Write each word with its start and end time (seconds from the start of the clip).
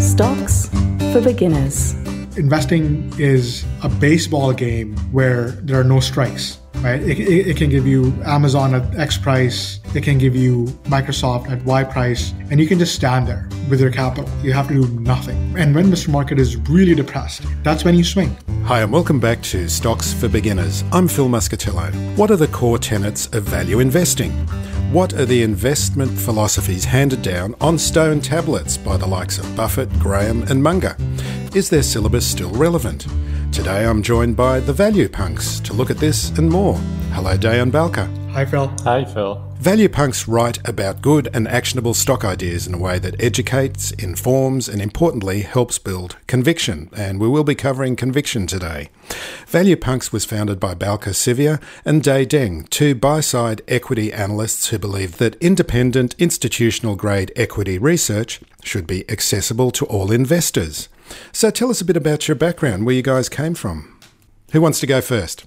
Stocks 0.00 0.68
for 1.12 1.20
beginners. 1.20 1.92
investing 2.36 3.12
is 3.18 3.64
a 3.82 3.88
baseball 3.88 4.52
game 4.52 4.96
where 5.10 5.50
there 5.62 5.78
are 5.78 5.84
no 5.84 5.98
strikes 5.98 6.58
right 6.82 7.02
it, 7.02 7.18
it, 7.18 7.48
it, 7.48 7.56
can 7.56 7.68
give 7.68 7.86
you 7.86 8.12
amazon 8.24 8.74
at 8.74 8.98
x 8.98 9.18
price 9.18 9.80
it 9.94 10.02
can 10.04 10.16
give 10.16 10.36
you 10.36 10.66
microsoft 10.84 11.50
at 11.50 11.62
y 11.64 11.82
price 11.82 12.32
and 12.50 12.60
you 12.60 12.66
can 12.68 12.78
just 12.78 12.94
stand 12.94 13.26
there 13.26 13.48
with 13.68 13.80
your 13.80 13.90
capital 13.90 14.28
you 14.42 14.52
have 14.52 14.68
to 14.68 14.74
do 14.74 15.00
nothing 15.00 15.36
and 15.58 15.74
when 15.74 15.86
mr 15.86 16.08
market 16.08 16.38
is 16.38 16.56
really 16.68 16.94
depressed 16.94 17.42
that's 17.62 17.84
when 17.84 17.94
you 17.94 18.04
swing 18.04 18.36
Hi, 18.64 18.82
and 18.82 18.92
welcome 18.92 19.18
back 19.18 19.40
to 19.44 19.66
Stocks 19.66 20.12
for 20.12 20.28
Beginners. 20.28 20.84
I'm 20.92 21.08
Phil 21.08 21.26
Muscatello. 21.26 21.90
What 22.18 22.30
are 22.30 22.36
the 22.36 22.48
core 22.48 22.76
tenets 22.76 23.26
of 23.28 23.44
value 23.44 23.80
investing? 23.80 24.30
What 24.92 25.14
are 25.14 25.24
the 25.24 25.42
investment 25.42 26.10
philosophies 26.10 26.84
handed 26.84 27.22
down 27.22 27.54
on 27.62 27.78
stone 27.78 28.20
tablets 28.20 28.76
by 28.76 28.98
the 28.98 29.06
likes 29.06 29.38
of 29.38 29.56
Buffett, 29.56 29.90
Graham, 29.98 30.42
and 30.50 30.62
Munger? 30.62 30.98
Is 31.54 31.70
their 31.70 31.82
syllabus 31.82 32.26
still 32.26 32.50
relevant? 32.50 33.06
Today 33.52 33.86
I'm 33.86 34.02
joined 34.02 34.36
by 34.36 34.60
the 34.60 34.72
Value 34.72 35.08
Punks 35.08 35.60
to 35.60 35.72
look 35.72 35.90
at 35.90 35.98
this 35.98 36.30
and 36.38 36.48
more. 36.48 36.74
Hello, 37.12 37.36
Dayan 37.36 37.72
Balkar. 37.72 38.08
hi 38.30 38.44
phil 38.44 38.68
Hi, 38.84 39.04
Phil. 39.04 39.42
Value 39.58 39.88
punks 39.88 40.28
write 40.28 40.58
about 40.68 41.02
good 41.02 41.28
and 41.34 41.48
actionable 41.48 41.92
stock 41.92 42.24
ideas 42.24 42.68
in 42.68 42.74
a 42.74 42.78
way 42.78 43.00
that 43.00 43.20
educates, 43.20 43.90
informs, 43.90 44.68
and 44.68 44.80
importantly 44.80 45.40
helps 45.40 45.80
build 45.80 46.16
conviction. 46.28 46.88
And 46.96 47.18
we 47.18 47.26
will 47.26 47.42
be 47.42 47.56
covering 47.56 47.96
conviction 47.96 48.46
today. 48.46 48.90
Value 49.48 49.74
Punks 49.76 50.12
was 50.12 50.24
founded 50.24 50.60
by 50.60 50.74
Balkar 50.74 51.10
Sivia 51.10 51.60
and 51.84 52.04
Day 52.04 52.24
Deng, 52.24 52.70
two 52.70 52.94
buy 52.94 53.18
side 53.20 53.62
equity 53.66 54.12
analysts 54.12 54.68
who 54.68 54.78
believe 54.78 55.18
that 55.18 55.34
independent, 55.42 56.14
institutional 56.20 56.94
grade 56.94 57.32
equity 57.34 57.78
research 57.78 58.40
should 58.62 58.86
be 58.86 59.10
accessible 59.10 59.72
to 59.72 59.84
all 59.86 60.12
investors. 60.12 60.88
So 61.32 61.50
tell 61.50 61.70
us 61.70 61.80
a 61.80 61.84
bit 61.84 61.96
about 61.96 62.28
your 62.28 62.34
background, 62.34 62.86
where 62.86 62.94
you 62.94 63.02
guys 63.02 63.28
came 63.28 63.54
from. 63.54 63.98
Who 64.52 64.60
wants 64.60 64.80
to 64.80 64.86
go 64.86 65.00
first? 65.00 65.44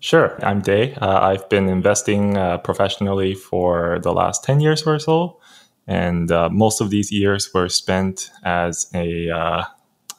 Sure, 0.00 0.38
I'm 0.44 0.60
Day. 0.60 0.94
Uh, 0.94 1.20
I've 1.20 1.48
been 1.48 1.68
investing 1.68 2.36
uh, 2.36 2.58
professionally 2.58 3.34
for 3.34 3.98
the 4.02 4.12
last 4.12 4.44
10 4.44 4.60
years 4.60 4.82
or 4.82 4.98
so. 4.98 5.40
And 5.86 6.30
uh, 6.30 6.48
most 6.50 6.80
of 6.80 6.90
these 6.90 7.10
years 7.10 7.52
were 7.54 7.68
spent 7.68 8.30
as 8.44 8.90
a 8.94 9.30
uh, 9.30 9.64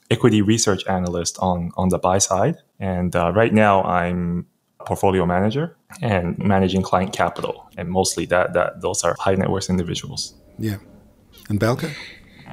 equity 0.10 0.42
research 0.42 0.86
analyst 0.88 1.38
on, 1.40 1.72
on 1.78 1.90
the 1.90 2.00
buy 2.00 2.18
side. 2.18 2.56
And 2.80 3.16
uh, 3.16 3.32
right 3.34 3.54
now 3.54 3.84
I'm 3.84 4.48
a 4.80 4.86
portfolio 4.86 5.26
manager 5.26 5.78
and 6.02 6.38
managing 6.40 6.82
client 6.82 7.14
capital. 7.14 7.70
And 7.78 7.90
mostly 7.90 8.26
that, 8.28 8.54
that 8.54 8.82
those 8.82 9.04
are 9.04 9.16
high 9.20 9.36
net 9.36 9.50
worth 9.50 9.70
individuals. 9.70 10.34
Yeah. 10.58 10.78
And 11.50 11.60
Balka? 11.60 11.94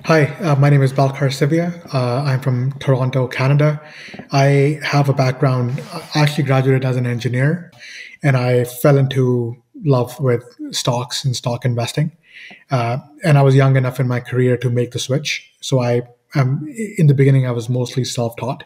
Hi, 0.03 0.25
uh, 0.41 0.55
my 0.57 0.69
name 0.69 0.83
is 0.83 0.93
Balkar 0.93 1.29
Sivia. 1.29 1.81
Uh, 1.95 2.25
I'm 2.25 2.41
from 2.41 2.73
Toronto, 2.73 3.27
Canada. 3.27 3.81
I 4.33 4.79
have 4.83 5.09
a 5.09 5.15
background, 5.15 5.81
I 6.15 6.21
actually 6.21 6.45
graduated 6.45 6.85
as 6.85 6.97
an 6.97 7.07
engineer, 7.07 7.73
and 8.23 8.37
I 8.37 8.65
fell 8.65 8.99
into 8.99 9.57
love 9.83 10.21
with 10.21 10.45
stocks 10.73 11.25
and 11.25 11.35
stock 11.35 11.65
investing. 11.65 12.13
Uh, 12.71 12.99
and 13.25 13.39
I 13.39 13.43
was 13.43 13.55
young 13.55 13.77
enough 13.77 13.99
in 13.99 14.07
my 14.07 14.21
career 14.21 14.59
to 14.59 14.69
make 14.69 14.91
the 14.91 14.99
switch. 14.99 15.51
So 15.61 15.81
I, 15.81 16.03
um, 16.35 16.67
in 16.99 17.07
the 17.07 17.15
beginning, 17.15 17.47
I 17.47 17.53
was 17.53 17.69
mostly 17.69 18.05
self-taught. 18.05 18.65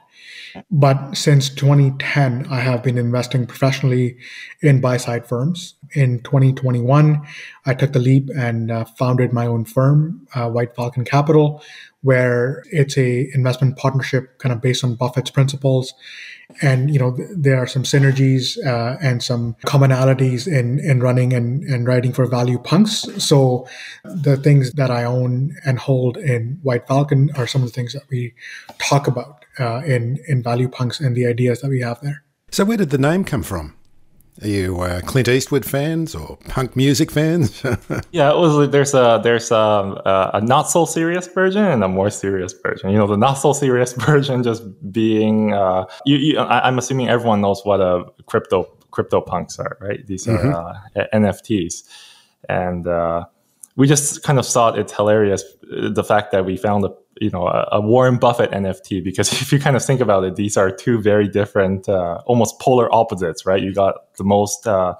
But 0.70 1.14
since 1.14 1.48
2010, 1.50 2.46
I 2.50 2.60
have 2.60 2.82
been 2.82 2.98
investing 2.98 3.46
professionally 3.46 4.16
in 4.62 4.80
buy 4.80 4.96
side 4.96 5.26
firms. 5.26 5.74
In 5.94 6.20
2021, 6.20 7.22
I 7.66 7.74
took 7.74 7.92
the 7.92 7.98
leap 7.98 8.28
and 8.36 8.70
uh, 8.70 8.84
founded 8.84 9.32
my 9.32 9.46
own 9.46 9.64
firm, 9.64 10.26
uh, 10.34 10.48
White 10.48 10.74
Falcon 10.74 11.04
Capital, 11.04 11.62
where 12.02 12.64
it's 12.70 12.96
a 12.96 13.30
investment 13.34 13.76
partnership 13.76 14.38
kind 14.38 14.52
of 14.52 14.60
based 14.60 14.84
on 14.84 14.94
Buffett's 14.94 15.30
principles. 15.30 15.94
And 16.62 16.90
you 16.92 16.98
know 16.98 17.14
th- 17.14 17.28
there 17.34 17.56
are 17.58 17.66
some 17.66 17.82
synergies 17.82 18.56
uh, 18.66 18.96
and 19.02 19.22
some 19.22 19.54
commonalities 19.66 20.46
in 20.46 20.80
in 20.80 21.00
running 21.00 21.32
and, 21.32 21.62
and 21.64 21.86
writing 21.86 22.12
for 22.12 22.26
Value 22.26 22.58
Punks. 22.58 23.06
So 23.22 23.68
the 24.04 24.36
things 24.36 24.72
that 24.72 24.90
I 24.90 25.04
own 25.04 25.54
and 25.64 25.78
hold 25.78 26.16
in 26.16 26.58
White 26.62 26.86
Falcon 26.88 27.30
are 27.36 27.46
some 27.46 27.62
of 27.62 27.68
the 27.68 27.74
things 27.74 27.92
that 27.92 28.08
we 28.10 28.34
talk 28.78 29.06
about 29.06 29.44
uh, 29.60 29.82
in 29.84 30.18
in 30.26 30.42
Value 30.42 30.68
Punks 30.68 31.00
and 31.00 31.14
the 31.14 31.26
ideas 31.26 31.60
that 31.60 31.68
we 31.68 31.80
have 31.80 32.00
there. 32.00 32.24
So, 32.50 32.64
where 32.64 32.78
did 32.78 32.90
the 32.90 32.98
name 32.98 33.24
come 33.24 33.42
from? 33.42 33.77
Are 34.42 34.48
you 34.48 34.80
uh, 34.80 35.00
Clint 35.00 35.28
Eastwood 35.28 35.64
fans 35.64 36.14
or 36.14 36.36
punk 36.48 36.76
music 36.76 37.10
fans? 37.10 37.62
Yeah, 38.12 38.30
it 38.30 38.36
was. 38.36 38.70
There's 38.70 38.94
a 38.94 39.20
there's 39.22 39.50
a, 39.50 40.30
a 40.34 40.40
not 40.40 40.70
so 40.70 40.84
serious 40.84 41.26
version 41.26 41.64
and 41.64 41.82
a 41.82 41.88
more 41.88 42.10
serious 42.10 42.52
version. 42.52 42.90
You 42.90 42.98
know, 42.98 43.06
the 43.06 43.16
not 43.16 43.34
so 43.34 43.52
serious 43.52 43.92
version 44.10 44.42
just 44.42 44.62
being. 44.92 45.52
Uh, 45.52 45.86
you, 46.04 46.16
you, 46.16 46.38
I, 46.38 46.66
I'm 46.66 46.78
assuming 46.78 47.08
everyone 47.08 47.40
knows 47.40 47.64
what 47.64 47.80
a 47.80 48.04
crypto 48.26 48.64
crypto 48.90 49.20
punks 49.20 49.58
are, 49.58 49.76
right? 49.80 50.06
These 50.06 50.28
are 50.28 50.52
uh, 50.52 50.74
NFTs, 51.12 51.82
and 52.48 52.86
uh, 52.86 53.24
we 53.76 53.86
just 53.86 54.22
kind 54.22 54.38
of 54.38 54.46
thought 54.46 54.78
it's 54.78 54.92
hilarious 54.92 55.42
uh, 55.72 55.90
the 55.90 56.04
fact 56.04 56.32
that 56.32 56.44
we 56.44 56.56
found 56.56 56.84
a 56.84 56.92
you 57.20 57.30
know 57.30 57.46
a, 57.46 57.68
a 57.72 57.80
Warren 57.80 58.18
Buffett 58.18 58.50
NFT 58.50 59.02
because 59.02 59.32
if 59.42 59.52
you 59.52 59.58
kind 59.58 59.76
of 59.76 59.84
think 59.84 60.00
about 60.00 60.24
it, 60.24 60.36
these 60.36 60.56
are 60.56 60.70
two 60.70 61.00
very 61.00 61.28
different, 61.28 61.88
uh, 61.88 62.22
almost 62.26 62.60
polar 62.60 62.92
opposites, 62.94 63.46
right? 63.46 63.62
You 63.62 63.72
got 63.72 64.16
the 64.16 64.24
most 64.24 64.66
uh, 64.66 64.94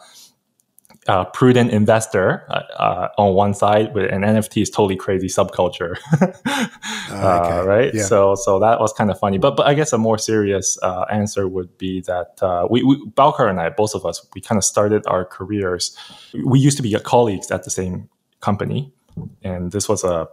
uh, 1.09 1.25
prudent 1.25 1.71
investor 1.71 2.45
uh, 2.51 2.63
uh, 2.79 3.09
on 3.17 3.35
one 3.35 3.55
side, 3.55 3.95
with 3.95 4.13
an 4.13 4.23
NFT 4.23 4.63
is 4.63 4.71
totally 4.71 4.97
crazy 4.97 5.27
subculture, 5.27 5.97
uh, 7.11 7.65
right? 7.67 7.95
Yeah. 7.95 8.03
So, 8.03 8.35
so 8.35 8.59
that 8.61 8.79
was 8.79 8.93
kind 8.93 9.11
of 9.11 9.19
funny. 9.19 9.39
But, 9.39 9.57
but 9.57 9.67
I 9.67 9.73
guess 9.75 9.93
a 9.95 9.99
more 9.99 10.19
serious 10.19 10.79
uh, 10.83 11.07
answer 11.11 11.49
would 11.49 11.77
be 11.79 12.03
that 12.03 12.43
uh, 12.43 12.67
we, 12.71 12.83
we, 12.83 13.03
Balkar 13.15 13.49
and 13.49 13.59
I, 13.59 13.71
both 13.71 13.95
of 13.95 14.05
us, 14.05 14.25
we 14.35 14.43
kind 14.43 14.59
of 14.59 14.65
started 14.65 15.07
our 15.07 15.25
careers. 15.25 15.97
We 16.45 16.61
used 16.61 16.77
to 16.77 16.83
be 16.83 16.95
colleagues 16.99 17.51
at 17.51 17.65
the 17.65 17.71
same 17.71 18.11
company, 18.41 18.93
and 19.43 19.73
this 19.73 19.89
was 19.89 20.05
a 20.05 20.29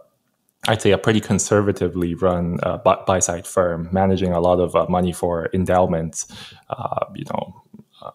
I'd 0.68 0.82
say 0.82 0.90
a 0.90 0.98
pretty 0.98 1.20
conservatively 1.20 2.14
run 2.14 2.58
uh, 2.62 2.78
buy 2.78 3.20
side 3.20 3.46
firm, 3.46 3.88
managing 3.92 4.32
a 4.32 4.40
lot 4.40 4.58
of 4.58 4.74
uh, 4.74 4.86
money 4.88 5.12
for 5.12 5.48
endowments, 5.52 6.26
uh, 6.70 7.06
you 7.14 7.24
know, 7.32 7.62
uh, 8.02 8.10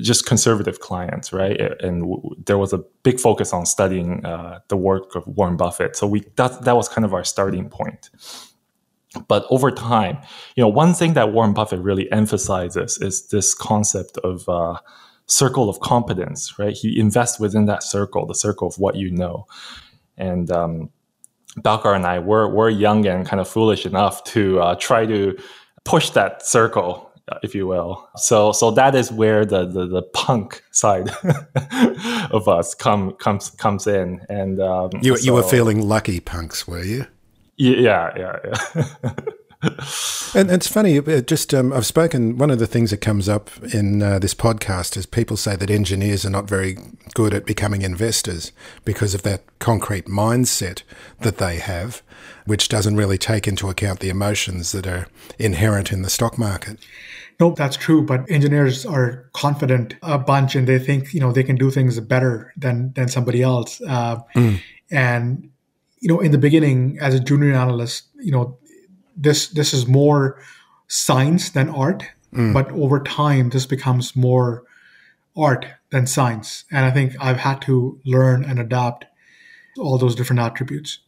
just 0.00 0.26
conservative 0.26 0.80
clients, 0.80 1.32
right? 1.32 1.60
And 1.60 2.02
w- 2.02 2.34
there 2.46 2.58
was 2.58 2.72
a 2.72 2.78
big 3.02 3.20
focus 3.20 3.52
on 3.52 3.66
studying 3.66 4.24
uh, 4.24 4.60
the 4.68 4.76
work 4.76 5.14
of 5.14 5.26
Warren 5.26 5.56
Buffett. 5.56 5.96
So 5.96 6.06
we 6.06 6.24
that 6.36 6.62
that 6.64 6.76
was 6.76 6.88
kind 6.88 7.04
of 7.04 7.12
our 7.12 7.24
starting 7.24 7.68
point. 7.68 8.10
But 9.28 9.44
over 9.50 9.70
time, 9.70 10.18
you 10.56 10.62
know, 10.62 10.68
one 10.68 10.94
thing 10.94 11.12
that 11.14 11.32
Warren 11.32 11.52
Buffett 11.52 11.80
really 11.80 12.10
emphasizes 12.10 12.96
is 12.98 13.28
this 13.28 13.52
concept 13.52 14.16
of 14.18 14.48
uh, 14.48 14.78
circle 15.26 15.68
of 15.68 15.80
competence, 15.80 16.58
right? 16.58 16.74
He 16.74 16.98
invests 16.98 17.38
within 17.38 17.66
that 17.66 17.82
circle, 17.82 18.26
the 18.26 18.34
circle 18.34 18.68
of 18.68 18.78
what 18.78 18.96
you 18.96 19.10
know, 19.10 19.46
and 20.16 20.50
um, 20.50 20.90
Balkar 21.56 21.94
and 21.94 22.06
I 22.06 22.18
were 22.18 22.48
were 22.48 22.70
young 22.70 23.06
and 23.06 23.26
kind 23.26 23.40
of 23.40 23.48
foolish 23.48 23.86
enough 23.86 24.24
to 24.24 24.60
uh, 24.60 24.74
try 24.76 25.06
to 25.06 25.36
push 25.84 26.10
that 26.10 26.46
circle, 26.46 27.10
uh, 27.30 27.38
if 27.42 27.54
you 27.54 27.66
will. 27.66 28.08
So 28.16 28.52
so 28.52 28.70
that 28.72 28.94
is 28.94 29.12
where 29.12 29.44
the 29.44 29.66
the, 29.66 29.86
the 29.86 30.02
punk 30.02 30.62
side 30.70 31.10
of 32.30 32.48
us 32.48 32.74
come 32.74 33.12
comes 33.14 33.50
comes 33.50 33.86
in. 33.86 34.24
And 34.28 34.60
um, 34.60 34.90
you, 35.02 35.16
you 35.18 35.32
were 35.34 35.42
feeling 35.42 35.86
lucky, 35.88 36.20
punks, 36.20 36.66
were 36.66 36.82
you? 36.82 37.06
yeah 37.56 38.12
yeah 38.16 38.38
yeah. 38.44 39.14
And 40.34 40.50
it's 40.50 40.66
funny, 40.66 41.00
just 41.22 41.54
um, 41.54 41.72
I've 41.72 41.86
spoken. 41.86 42.38
One 42.38 42.50
of 42.50 42.58
the 42.58 42.66
things 42.66 42.90
that 42.90 42.98
comes 42.98 43.28
up 43.28 43.50
in 43.72 44.02
uh, 44.02 44.18
this 44.18 44.34
podcast 44.34 44.96
is 44.96 45.06
people 45.06 45.36
say 45.36 45.56
that 45.56 45.70
engineers 45.70 46.24
are 46.24 46.30
not 46.30 46.48
very 46.48 46.78
good 47.14 47.34
at 47.34 47.44
becoming 47.44 47.82
investors 47.82 48.52
because 48.84 49.14
of 49.14 49.22
that 49.22 49.42
concrete 49.58 50.06
mindset 50.06 50.82
that 51.20 51.38
they 51.38 51.58
have, 51.58 52.02
which 52.46 52.68
doesn't 52.68 52.96
really 52.96 53.18
take 53.18 53.46
into 53.46 53.68
account 53.68 54.00
the 54.00 54.08
emotions 54.08 54.72
that 54.72 54.86
are 54.86 55.06
inherent 55.38 55.92
in 55.92 56.02
the 56.02 56.10
stock 56.10 56.38
market. 56.38 56.78
Nope, 57.38 57.56
that's 57.56 57.76
true. 57.76 58.02
But 58.02 58.30
engineers 58.30 58.86
are 58.86 59.28
confident 59.32 59.96
a 60.02 60.18
bunch, 60.18 60.56
and 60.56 60.66
they 60.66 60.78
think 60.78 61.12
you 61.14 61.20
know 61.20 61.32
they 61.32 61.44
can 61.44 61.56
do 61.56 61.70
things 61.70 62.00
better 62.00 62.52
than 62.56 62.92
than 62.94 63.08
somebody 63.08 63.42
else. 63.42 63.80
Uh, 63.80 64.20
And 64.92 65.50
you 66.00 66.08
know, 66.08 66.20
in 66.20 66.32
the 66.32 66.38
beginning, 66.38 66.98
as 67.00 67.14
a 67.14 67.20
junior 67.20 67.54
analyst, 67.54 68.08
you 68.20 68.32
know, 68.32 68.58
this 69.16 69.48
this 69.48 69.74
is 69.74 69.86
more 69.86 70.40
science 70.88 71.50
than 71.50 71.68
art. 71.68 72.04
Mm. 72.34 72.54
But 72.54 72.70
over 72.72 73.00
time, 73.00 73.50
this 73.50 73.66
becomes 73.66 74.16
more 74.16 74.64
art 75.36 75.66
than 75.90 76.06
science. 76.06 76.64
And 76.70 76.84
I 76.84 76.90
think 76.90 77.14
I've 77.20 77.38
had 77.38 77.60
to 77.62 78.00
learn 78.04 78.44
and 78.44 78.58
adapt 78.58 79.04
all 79.78 79.98
those 79.98 80.14
different 80.14 80.40
attributes. 80.40 80.98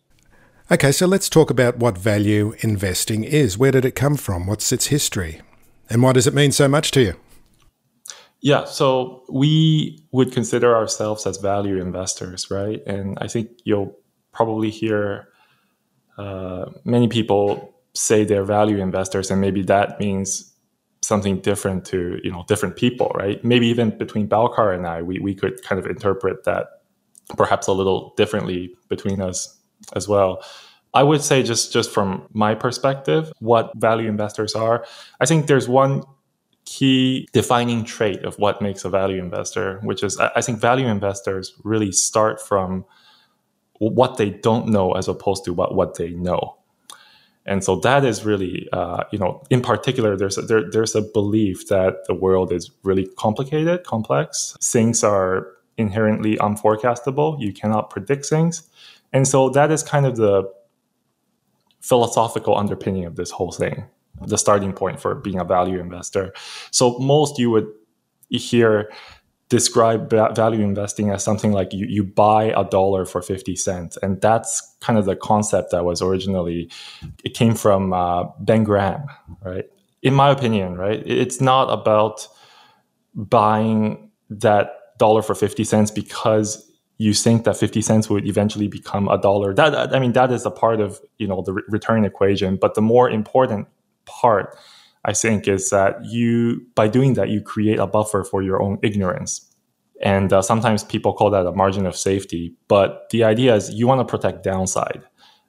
Okay, 0.71 0.93
so 0.93 1.07
let's 1.07 1.29
talk 1.29 1.51
about 1.51 1.77
what 1.77 1.99
value 1.99 2.55
investing 2.61 3.25
is. 3.25 3.59
Where 3.59 3.71
did 3.71 3.85
it 3.85 3.95
come 3.95 4.17
from? 4.17 4.47
What's 4.47 4.73
its 4.73 4.87
history? 4.87 5.43
And 5.91 6.03
why 6.03 6.13
does 6.13 6.27
it 6.27 6.33
mean 6.33 6.53
so 6.53 6.69
much 6.69 6.91
to 6.93 7.03
you? 7.03 7.15
Yeah, 8.41 8.65
so 8.65 9.25
we 9.31 10.03
would 10.13 10.33
consider 10.33 10.75
ourselves 10.75 11.27
as 11.27 11.37
value 11.37 11.81
investors, 11.81 12.51
right? 12.51 12.83
And 12.87 13.19
I 13.21 13.29
think 13.29 13.51
you'll 13.65 13.97
probably 14.33 14.71
hear 14.71 15.29
uh, 16.17 16.67
many 16.85 17.09
people 17.09 17.74
say 17.95 18.25
they're 18.25 18.45
value 18.45 18.79
investors, 18.79 19.31
and 19.31 19.41
maybe 19.41 19.63
that 19.63 20.01
means 20.01 20.53
something 21.03 21.41
different 21.41 21.85
to 21.87 22.19
you 22.23 22.31
know 22.31 22.45
different 22.49 22.77
people, 22.77 23.13
right? 23.15 23.45
Maybe 23.45 23.67
even 23.69 23.97
between 23.97 24.27
Balkar 24.27 24.73
and 24.73 24.87
I, 24.87 25.03
we 25.03 25.19
we 25.19 25.35
could 25.35 25.63
kind 25.63 25.79
of 25.79 25.87
interpret 25.87 26.45
that 26.45 26.67
perhaps 27.37 27.67
a 27.67 27.73
little 27.73 28.13
differently 28.17 28.75
between 28.89 29.21
us 29.21 29.59
as 29.95 30.09
well. 30.09 30.43
I 30.93 31.03
would 31.03 31.23
say 31.23 31.43
just 31.43 31.73
just 31.73 31.91
from 31.91 32.29
my 32.33 32.55
perspective, 32.55 33.33
what 33.41 33.73
value 33.77 34.09
investors 34.09 34.55
are. 34.55 34.87
I 35.21 35.27
think 35.27 35.47
there's 35.47 35.69
one 35.69 36.03
key 36.65 37.29
defining 37.33 37.85
trait 37.85 38.25
of 38.25 38.39
what 38.39 38.63
makes 38.63 38.85
a 38.85 38.89
value 38.89 39.23
investor, 39.23 39.81
which 39.83 40.03
is 40.03 40.19
I 40.19 40.41
think 40.41 40.61
value 40.61 40.87
investors 40.87 41.53
really 41.63 41.93
start 41.93 42.41
from 42.41 42.85
what 43.79 44.17
they 44.17 44.31
don't 44.31 44.69
know 44.69 44.93
as 44.93 45.09
opposed 45.09 45.45
to 45.45 45.53
what, 45.53 45.75
what 45.75 45.97
they 45.97 46.11
know. 46.11 46.57
And 47.47 47.63
so 47.63 47.77
that 47.81 48.05
is 48.05 48.25
really, 48.25 48.69
uh, 48.73 49.05
you 49.13 49.19
know, 49.19 49.43
in 49.51 49.61
particular, 49.61 50.17
there's 50.17 50.39
a, 50.39 50.43
there, 50.43 50.71
there's 50.71 50.95
a 50.95 51.03
belief 51.03 51.69
that 51.69 52.07
the 52.07 52.15
world 52.15 52.53
is 52.53 52.71
really 52.83 53.07
complicated, 53.19 53.85
complex. 53.85 54.57
Things 54.63 55.05
are 55.05 55.49
inherently 55.77 56.37
unforecastable. 56.37 57.41
You 57.41 57.53
cannot 57.53 57.91
predict 57.91 58.27
things. 58.27 58.69
And 59.13 59.29
so 59.29 59.51
that 59.51 59.71
is 59.71 59.83
kind 59.83 60.07
of 60.07 60.17
the 60.17 60.51
philosophical 61.81 62.57
underpinning 62.57 63.05
of 63.05 63.17
this 63.17 63.31
whole 63.31 63.53
thing, 63.53 63.85
the 64.27 64.39
starting 64.39 64.73
point 64.73 65.01
for 65.01 65.15
being 65.15 65.39
a 65.39 65.45
value 65.45 65.79
investor. 65.81 66.33
So 66.71 66.99
most 66.99 67.39
you 67.39 67.51
would 67.51 67.71
hear 68.31 68.91
describe 69.49 70.11
value 70.11 70.65
investing 70.65 71.11
as 71.11 71.23
something 71.23 71.53
like 71.53 71.73
you, 71.73 71.87
you 71.87 72.03
buy 72.03 72.45
a 72.57 72.65
dollar 72.65 73.05
for 73.05 73.21
50 73.21 73.55
cents. 73.57 73.99
And 74.03 74.21
that's 74.21 74.77
kind 74.81 74.99
of 74.99 75.05
the 75.05 75.17
concept 75.17 75.71
that 75.71 75.85
was 75.85 76.01
originally 76.01 76.71
it 77.25 77.35
came 77.35 77.55
from 77.55 77.93
uh, 77.93 78.25
ben 78.41 78.65
graham 78.65 79.07
right? 79.43 79.67
In 80.03 80.15
my 80.15 80.31
opinion 80.31 80.77
right? 80.77 81.03
It's 81.07 81.41
not 81.41 81.65
about 81.65 82.27
buying 83.15 84.11
that 84.31 84.73
dollar 84.99 85.23
for 85.23 85.35
50 85.35 85.65
cents 85.65 85.91
because 85.91 86.71
you 86.99 87.13
think 87.13 87.45
that 87.45 87.57
50 87.57 87.83
cents 87.83 88.09
would 88.09 88.27
eventually 88.27 88.69
become 88.69 89.09
a 89.09 89.21
dollar. 89.21 89.53
That 89.53 89.95
i 89.95 89.99
mean 89.99 90.13
that 90.13 90.31
is 90.31 90.47
a 90.47 90.51
part 90.51 90.81
of 90.81 91.01
you 91.19 91.27
know 91.27 91.43
the 91.43 91.53
return 91.69 92.05
equation. 92.05 92.57
But 92.57 92.75
the 92.75 92.83
more 92.83 93.11
important 93.11 93.69
part 94.07 94.57
I 95.05 95.13
think, 95.13 95.47
is 95.47 95.71
that 95.71 96.05
you, 96.05 96.67
by 96.75 96.89
doing 96.89 97.15
that, 97.15 97.29
you 97.29 97.41
create 97.41 97.79
a 97.79 97.87
buffer 97.87 98.25
for 98.25 98.43
your 98.43 98.63
own 98.63 98.79
ignorance. 98.83 99.51
And 100.01 100.33
uh, 100.33 100.43
sometimes 100.43 100.83
people 100.83 101.13
call 101.13 101.31
that 101.31 101.47
a 101.47 101.53
margin 101.53 101.87
of 101.87 101.97
safety. 101.97 102.55
But 102.69 103.09
the 103.11 103.25
idea 103.25 103.55
is 103.55 103.71
you 103.71 103.87
want 103.87 104.01
to 104.01 104.05
protect 104.05 104.43
downside, 104.43 105.03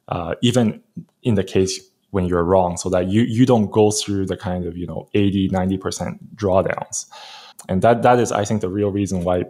uh, 0.08 0.34
even 0.42 0.82
in 1.22 1.34
the 1.34 1.44
case 1.44 1.80
when 2.10 2.26
you're 2.26 2.44
wrong, 2.44 2.76
so 2.76 2.88
that 2.90 3.08
you, 3.08 3.22
you 3.22 3.44
don't 3.44 3.70
go 3.70 3.90
through 3.90 4.26
the 4.26 4.36
kind 4.36 4.64
of, 4.66 4.76
you 4.76 4.86
know, 4.86 5.08
80, 5.14 5.48
90% 5.50 6.18
drawdowns. 6.34 7.06
And 7.68 7.82
that, 7.82 8.02
that 8.02 8.18
is, 8.20 8.32
I 8.32 8.44
think, 8.44 8.60
the 8.60 8.68
real 8.68 8.90
reason 8.90 9.24
why 9.24 9.44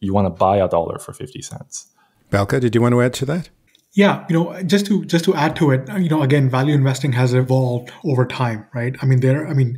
you 0.00 0.14
want 0.14 0.26
to 0.26 0.30
buy 0.30 0.56
a 0.58 0.68
dollar 0.68 0.98
for 0.98 1.12
50 1.12 1.42
cents. 1.42 1.86
Balkar, 2.30 2.60
did 2.60 2.74
you 2.74 2.80
want 2.80 2.92
to 2.92 3.02
add 3.02 3.14
to 3.14 3.26
that? 3.26 3.50
Yeah, 3.98 4.24
you 4.28 4.36
know, 4.36 4.62
just 4.62 4.86
to 4.86 5.04
just 5.06 5.24
to 5.24 5.34
add 5.34 5.56
to 5.56 5.72
it, 5.72 5.90
uh, 5.90 5.96
you 5.96 6.08
know, 6.08 6.22
again, 6.22 6.48
value 6.48 6.72
investing 6.72 7.10
has 7.14 7.34
evolved 7.34 7.90
over 8.04 8.24
time, 8.24 8.64
right? 8.72 8.94
I 9.02 9.06
mean, 9.06 9.18
there, 9.18 9.48
I 9.48 9.54
mean, 9.54 9.76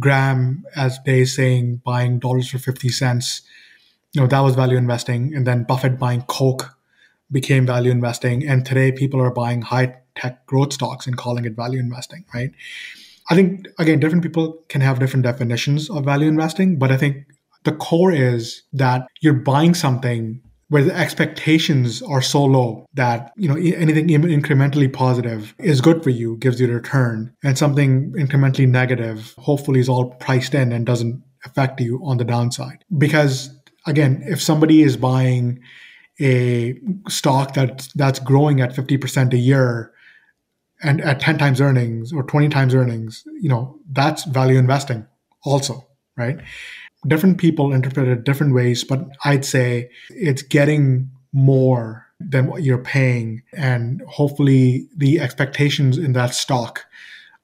Graham, 0.00 0.64
as 0.74 0.98
they 1.06 1.24
saying, 1.24 1.82
buying 1.84 2.18
dollars 2.18 2.48
for 2.48 2.58
fifty 2.58 2.88
cents, 2.88 3.42
you 4.12 4.20
know, 4.20 4.26
that 4.26 4.40
was 4.40 4.56
value 4.56 4.76
investing, 4.76 5.36
and 5.36 5.46
then 5.46 5.62
Buffett 5.62 6.00
buying 6.00 6.22
Coke 6.22 6.76
became 7.30 7.64
value 7.64 7.92
investing, 7.92 8.44
and 8.44 8.66
today 8.66 8.90
people 8.90 9.20
are 9.20 9.30
buying 9.30 9.62
high 9.62 9.94
tech 10.16 10.44
growth 10.46 10.72
stocks 10.72 11.06
and 11.06 11.16
calling 11.16 11.44
it 11.44 11.54
value 11.54 11.78
investing, 11.78 12.24
right? 12.34 12.50
I 13.30 13.36
think 13.36 13.68
again, 13.78 14.00
different 14.00 14.24
people 14.24 14.64
can 14.68 14.80
have 14.80 14.98
different 14.98 15.22
definitions 15.22 15.88
of 15.90 16.04
value 16.04 16.26
investing, 16.26 16.76
but 16.76 16.90
I 16.90 16.96
think 16.96 17.24
the 17.62 17.70
core 17.70 18.10
is 18.10 18.64
that 18.72 19.06
you're 19.20 19.44
buying 19.52 19.74
something 19.74 20.42
where 20.68 20.84
the 20.84 20.94
expectations 20.94 22.02
are 22.02 22.20
so 22.20 22.44
low 22.44 22.86
that 22.94 23.32
you 23.36 23.48
know 23.48 23.56
anything 23.56 24.08
incrementally 24.08 24.92
positive 24.92 25.54
is 25.58 25.80
good 25.80 26.02
for 26.02 26.10
you 26.10 26.36
gives 26.36 26.60
you 26.60 26.70
a 26.70 26.74
return 26.74 27.34
and 27.42 27.56
something 27.56 28.12
incrementally 28.12 28.68
negative 28.68 29.34
hopefully 29.38 29.80
is 29.80 29.88
all 29.88 30.10
priced 30.14 30.54
in 30.54 30.72
and 30.72 30.86
doesn't 30.86 31.22
affect 31.44 31.80
you 31.80 32.00
on 32.04 32.18
the 32.18 32.24
downside. 32.24 32.84
Because 32.96 33.50
again 33.86 34.22
if 34.26 34.40
somebody 34.42 34.82
is 34.82 34.96
buying 34.96 35.60
a 36.20 36.78
stock 37.08 37.54
that 37.54 37.88
that's 37.94 38.18
growing 38.18 38.60
at 38.60 38.74
50% 38.74 39.32
a 39.32 39.36
year 39.36 39.92
and 40.82 41.00
at 41.00 41.20
10 41.20 41.38
times 41.38 41.60
earnings 41.60 42.12
or 42.12 42.22
20 42.22 42.48
times 42.48 42.74
earnings 42.74 43.24
you 43.40 43.48
know 43.48 43.78
that's 43.92 44.24
value 44.24 44.58
investing 44.58 45.06
also 45.44 45.86
right 46.16 46.40
different 47.06 47.38
people 47.38 47.72
interpret 47.72 48.08
it 48.08 48.24
different 48.24 48.54
ways, 48.54 48.84
but 48.84 49.08
I'd 49.24 49.44
say 49.44 49.90
it's 50.10 50.42
getting 50.42 51.10
more 51.32 52.06
than 52.20 52.46
what 52.46 52.62
you're 52.62 52.82
paying. 52.82 53.42
And 53.52 54.02
hopefully 54.08 54.88
the 54.96 55.20
expectations 55.20 55.98
in 55.98 56.12
that 56.14 56.34
stock 56.34 56.84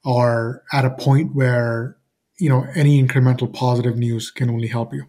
are 0.03 0.63
at 0.73 0.85
a 0.85 0.89
point 0.89 1.33
where, 1.33 1.97
you 2.37 2.49
know, 2.49 2.67
any 2.75 3.01
incremental 3.01 3.51
positive 3.51 3.97
news 3.97 4.31
can 4.31 4.49
only 4.49 4.67
help 4.67 4.93
you. 4.93 5.05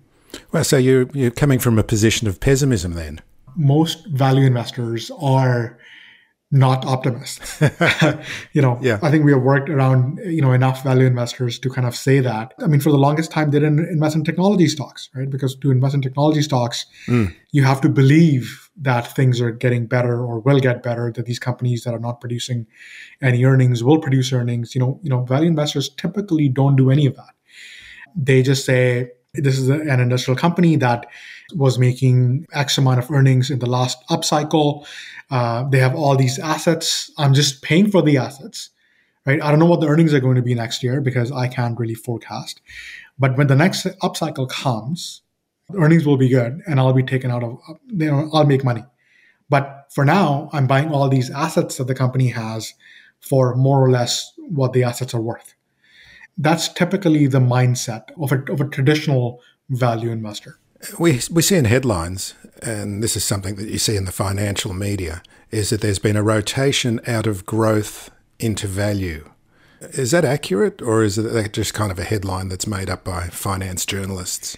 Well, 0.53 0.65
so 0.65 0.77
you're, 0.77 1.09
you're 1.13 1.31
coming 1.31 1.59
from 1.59 1.79
a 1.79 1.83
position 1.83 2.29
of 2.29 2.41
pessimism 2.41 2.93
then? 2.93 3.21
Most 3.57 4.07
value 4.07 4.47
investors 4.47 5.11
are 5.21 5.79
not 6.51 6.85
optimists. 6.85 7.61
you 8.53 8.63
know, 8.63 8.79
yeah. 8.81 8.99
I 9.03 9.11
think 9.11 9.25
we 9.25 9.33
have 9.33 9.43
worked 9.43 9.69
around, 9.69 10.21
you 10.25 10.41
know, 10.41 10.53
enough 10.53 10.83
value 10.85 11.07
investors 11.07 11.59
to 11.59 11.71
kind 11.71 11.87
of 11.87 11.97
say 11.97 12.21
that. 12.21 12.55
I 12.63 12.67
mean, 12.67 12.81
for 12.81 12.91
the 12.91 12.99
longest 12.99 13.31
time, 13.31 13.51
they 13.51 13.59
didn't 13.59 13.81
invest 13.81 14.15
in 14.15 14.25
technology 14.25 14.69
stocks, 14.69 15.11
right? 15.15 15.29
Because 15.29 15.57
to 15.57 15.71
invest 15.71 15.95
in 15.95 16.03
technology 16.03 16.43
stocks, 16.43 16.87
mm. 17.07 17.35
you 17.51 17.65
have 17.65 17.81
to 17.81 17.89
believe 17.89 18.71
that 18.77 19.15
things 19.15 19.41
are 19.41 19.51
getting 19.51 19.87
better 19.87 20.21
or 20.21 20.41
will 20.41 20.61
get 20.61 20.83
better, 20.83 21.13
that 21.13 21.27
these 21.27 21.39
companies 21.39 21.85
that 21.85 21.95
are 21.95 21.99
not 21.99 22.21
producing 22.21 22.67
any 23.23 23.45
earnings 23.45 23.83
will 23.83 23.99
produce 23.99 24.33
earnings. 24.33 24.75
You 24.75 24.81
know, 24.81 25.01
you 25.03 25.11
know, 25.11 25.25
value 25.25 25.49
investors 25.49 25.89
typically 25.89 26.49
don't 26.49 26.77
do 26.77 26.91
any 26.91 27.07
of 27.07 27.17
that. 27.17 27.35
They 28.15 28.43
just 28.43 28.65
say, 28.65 29.11
this 29.35 29.59
is 29.59 29.69
an 29.69 30.01
industrial 30.01 30.37
company 30.37 30.77
that 30.77 31.07
was 31.55 31.79
making 31.79 32.47
X 32.53 32.79
amount 32.79 32.99
of 32.99 33.11
earnings 33.11 33.51
in 33.51 33.59
the 33.59 33.69
last 33.69 33.99
upcycle. 34.09 34.87
Uh, 35.31 35.69
they 35.69 35.79
have 35.79 35.95
all 35.95 36.17
these 36.17 36.39
assets. 36.39 37.11
I'm 37.19 37.35
just 37.35 37.63
paying 37.63 37.91
for 37.91 38.03
the 38.03 38.17
assets, 38.17 38.71
right? 39.25 39.43
I 39.43 39.51
don't 39.51 39.61
know 39.61 39.67
what 39.67 39.81
the 39.81 39.89
earnings 39.89 40.15
are 40.15 40.21
going 40.21 40.37
to 40.37 40.43
be 40.43 40.55
next 40.55 40.83
year 40.83 41.01
because 41.01 41.31
I 41.31 41.49
can't 41.49 41.79
really 41.79 41.95
forecast. 41.95 42.61
But 43.19 43.37
when 43.37 43.47
the 43.47 43.57
next 43.57 43.87
upcycle 44.03 44.49
comes, 44.49 45.23
earnings 45.75 46.07
will 46.07 46.17
be 46.17 46.29
good 46.29 46.63
and 46.67 46.79
I'll 46.79 46.93
be 46.93 47.03
taken 47.03 47.31
out 47.31 47.43
of, 47.43 47.59
you 47.89 48.11
know, 48.11 48.31
I'll 48.33 48.45
make 48.45 48.65
money. 48.65 48.85
But 49.49 49.87
for 49.91 50.05
now, 50.05 50.51
I'm 50.53 50.67
buying 50.67 50.91
all 50.91 51.09
these 51.09 51.31
assets 51.31 51.77
that 51.77 51.87
the 51.87 51.95
company 51.95 52.29
has 52.29 52.75
for 53.21 53.55
more 53.55 53.85
or 53.85 53.91
less 53.91 54.33
what 54.37 54.73
the 54.73 54.85
assets 54.85 55.15
are 55.15 55.21
worth. 55.21 55.55
That's 56.39 56.69
typically 56.69 57.27
the 57.27 57.39
mindset 57.39 58.11
of 58.21 58.33
a, 58.33 58.53
of 58.53 58.61
a 58.61 58.69
traditional 58.69 59.41
value 59.71 60.11
investor. 60.11 60.59
We, 60.99 61.21
we 61.31 61.43
see 61.43 61.57
in 61.57 61.65
headlines, 61.65 62.35
and 62.63 63.03
this 63.03 63.17
is 63.17 63.25
something 63.25 63.57
that 63.57 63.69
you 63.69 63.79
see 63.79 63.97
in 63.97 64.05
the 64.05 64.13
financial 64.13 64.75
media, 64.75 65.23
is 65.51 65.71
that 65.71 65.81
there's 65.81 65.99
been 65.99 66.17
a 66.17 66.23
rotation 66.23 67.01
out 67.07 67.27
of 67.27 67.47
growth 67.47 68.11
into 68.39 68.67
value. 68.67 69.31
Is 69.81 70.11
that 70.11 70.25
accurate, 70.25 70.83
or 70.83 71.03
is 71.03 71.17
that 71.17 71.53
just 71.53 71.75
kind 71.75 71.93
of 71.93 71.99
a 71.99 72.05
headline 72.05 72.49
that's 72.49 72.67
made 72.67 72.89
up 72.89 73.05
by 73.05 73.29
finance 73.29 73.85
journalists? 73.85 74.57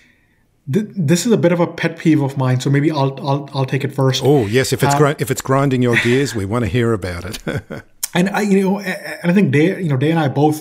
This 0.66 1.25
is 1.25 1.32
a 1.32 1.37
bit 1.37 1.50
of 1.50 1.60
a 1.60 1.66
pet 1.66 1.98
peeve 1.98 2.20
of 2.20 2.37
mine, 2.37 2.60
so 2.60 2.68
maybe 2.68 2.90
I'll 2.90 3.18
I'll, 3.26 3.50
I'll 3.54 3.64
take 3.64 3.84
it 3.84 3.94
first. 3.94 4.22
Oh 4.22 4.46
yes, 4.46 4.72
if 4.72 4.82
it's 4.82 4.94
um, 4.94 5.16
if 5.18 5.30
it's 5.30 5.40
grinding 5.40 5.82
your 5.82 5.96
gears, 5.96 6.34
we 6.34 6.44
want 6.44 6.64
to 6.64 6.70
hear 6.70 6.92
about 6.92 7.25
it. 7.25 7.38
and 8.14 8.28
I, 8.28 8.42
you 8.42 8.60
know, 8.60 8.78
and 8.78 9.30
I 9.30 9.34
think 9.34 9.50
Day, 9.50 9.80
you 9.80 9.88
know, 9.88 9.96
Day 9.96 10.10
and 10.10 10.20
I 10.20 10.28
both, 10.28 10.60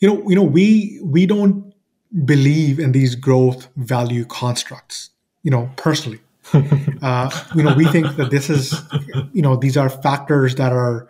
you 0.00 0.08
know, 0.08 0.28
you 0.28 0.36
know, 0.36 0.42
we 0.42 1.00
we 1.02 1.24
don't 1.24 1.71
believe 2.24 2.78
in 2.78 2.92
these 2.92 3.14
growth 3.14 3.68
value 3.76 4.24
constructs, 4.24 5.10
you 5.42 5.50
know, 5.50 5.70
personally. 5.76 6.20
uh, 7.02 7.30
you 7.54 7.62
know, 7.62 7.74
we 7.74 7.86
think 7.86 8.16
that 8.16 8.30
this 8.30 8.50
is, 8.50 8.74
you 9.32 9.42
know, 9.42 9.56
these 9.56 9.76
are 9.76 9.88
factors 9.88 10.56
that 10.56 10.72
are 10.72 11.08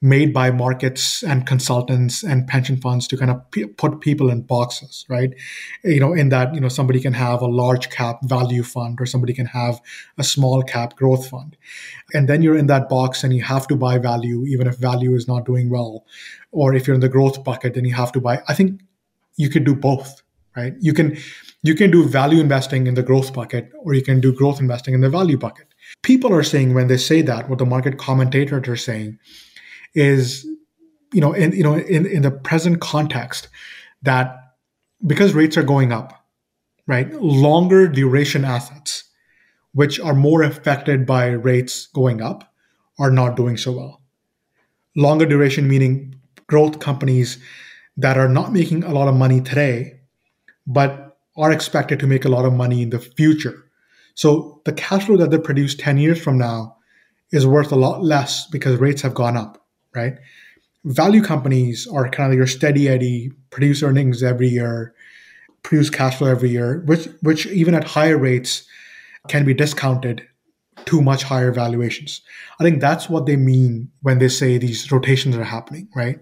made 0.00 0.32
by 0.32 0.50
markets 0.50 1.24
and 1.24 1.46
consultants 1.46 2.22
and 2.22 2.46
pension 2.46 2.76
funds 2.76 3.08
to 3.08 3.16
kind 3.16 3.30
of 3.32 3.50
p- 3.50 3.66
put 3.66 4.00
people 4.00 4.30
in 4.30 4.42
boxes, 4.42 5.04
right? 5.08 5.34
You 5.82 5.98
know, 5.98 6.12
in 6.12 6.28
that, 6.28 6.54
you 6.54 6.60
know, 6.60 6.68
somebody 6.68 7.00
can 7.00 7.12
have 7.14 7.42
a 7.42 7.46
large 7.46 7.90
cap 7.90 8.20
value 8.22 8.62
fund 8.62 9.00
or 9.00 9.06
somebody 9.06 9.32
can 9.32 9.46
have 9.46 9.80
a 10.16 10.22
small 10.22 10.62
cap 10.62 10.94
growth 10.94 11.28
fund. 11.28 11.56
And 12.14 12.28
then 12.28 12.42
you're 12.42 12.56
in 12.56 12.68
that 12.68 12.88
box 12.88 13.24
and 13.24 13.34
you 13.34 13.42
have 13.42 13.66
to 13.68 13.76
buy 13.76 13.98
value, 13.98 14.44
even 14.46 14.68
if 14.68 14.76
value 14.76 15.16
is 15.16 15.26
not 15.26 15.44
doing 15.44 15.68
well. 15.68 16.04
Or 16.52 16.74
if 16.74 16.86
you're 16.86 16.94
in 16.94 17.00
the 17.00 17.08
growth 17.08 17.42
bucket, 17.42 17.74
then 17.74 17.84
you 17.84 17.94
have 17.94 18.12
to 18.12 18.20
buy. 18.20 18.40
I 18.46 18.54
think 18.54 18.80
you 19.36 19.50
could 19.50 19.64
do 19.64 19.74
both, 19.74 20.22
right? 20.58 20.74
You 20.80 20.92
can, 20.92 21.16
you 21.62 21.74
can 21.74 21.90
do 21.90 22.04
value 22.04 22.40
investing 22.40 22.86
in 22.86 22.94
the 22.94 23.02
growth 23.02 23.32
bucket 23.32 23.70
or 23.82 23.94
you 23.94 24.02
can 24.02 24.20
do 24.20 24.32
growth 24.32 24.60
investing 24.60 24.94
in 24.94 25.00
the 25.00 25.10
value 25.10 25.38
bucket. 25.38 25.66
People 26.02 26.32
are 26.34 26.42
saying 26.42 26.74
when 26.74 26.88
they 26.88 26.96
say 26.96 27.22
that, 27.22 27.48
what 27.48 27.58
the 27.58 27.66
market 27.66 27.98
commentators 27.98 28.68
are 28.68 28.76
saying 28.76 29.18
is 29.94 30.46
you 31.12 31.20
know 31.20 31.32
in 31.32 31.52
you 31.52 31.62
know 31.62 31.76
in, 31.76 32.06
in 32.06 32.22
the 32.22 32.30
present 32.30 32.80
context 32.80 33.48
that 34.02 34.54
because 35.06 35.34
rates 35.34 35.56
are 35.56 35.62
going 35.62 35.92
up 35.92 36.26
right 36.86 37.12
longer 37.14 37.88
duration 37.88 38.44
assets 38.44 39.04
which 39.72 40.00
are 40.00 40.14
more 40.14 40.42
affected 40.42 41.06
by 41.06 41.26
rates 41.28 41.86
going 41.86 42.20
up 42.20 42.52
are 42.98 43.10
not 43.10 43.36
doing 43.36 43.56
so 43.56 43.72
well 43.72 44.02
longer 44.96 45.26
duration 45.26 45.68
meaning 45.68 46.14
growth 46.46 46.78
companies 46.78 47.38
that 47.96 48.18
are 48.18 48.28
not 48.28 48.52
making 48.52 48.84
a 48.84 48.92
lot 48.92 49.08
of 49.08 49.14
money 49.14 49.40
today 49.40 49.97
but 50.68 51.16
are 51.36 51.50
expected 51.52 51.98
to 51.98 52.06
make 52.06 52.24
a 52.24 52.28
lot 52.28 52.44
of 52.44 52.52
money 52.52 52.82
in 52.82 52.90
the 52.90 53.00
future 53.00 53.64
so 54.14 54.60
the 54.64 54.72
cash 54.72 55.06
flow 55.06 55.16
that 55.16 55.30
they 55.30 55.38
produce 55.38 55.74
10 55.74 55.98
years 55.98 56.22
from 56.22 56.38
now 56.38 56.76
is 57.32 57.46
worth 57.46 57.72
a 57.72 57.76
lot 57.76 58.02
less 58.02 58.46
because 58.46 58.76
rates 58.76 59.02
have 59.02 59.14
gone 59.14 59.36
up 59.36 59.58
right? 59.94 60.18
Value 60.84 61.22
companies 61.22 61.86
are 61.88 62.08
kind 62.08 62.32
of 62.32 62.36
your 62.36 62.46
steady 62.46 62.88
eddy, 62.88 63.30
produce 63.50 63.82
earnings 63.82 64.22
every 64.22 64.48
year, 64.48 64.94
produce 65.62 65.90
cash 65.90 66.16
flow 66.16 66.28
every 66.28 66.50
year, 66.50 66.82
which 66.86 67.06
which 67.22 67.46
even 67.46 67.74
at 67.74 67.84
higher 67.84 68.16
rates 68.16 68.66
can 69.28 69.44
be 69.44 69.54
discounted 69.54 70.26
to 70.86 71.02
much 71.02 71.24
higher 71.24 71.52
valuations. 71.52 72.22
I 72.60 72.64
think 72.64 72.80
that's 72.80 73.10
what 73.10 73.26
they 73.26 73.36
mean 73.36 73.90
when 74.02 74.18
they 74.18 74.28
say 74.28 74.56
these 74.56 74.90
rotations 74.90 75.36
are 75.36 75.44
happening, 75.44 75.88
right? 75.94 76.18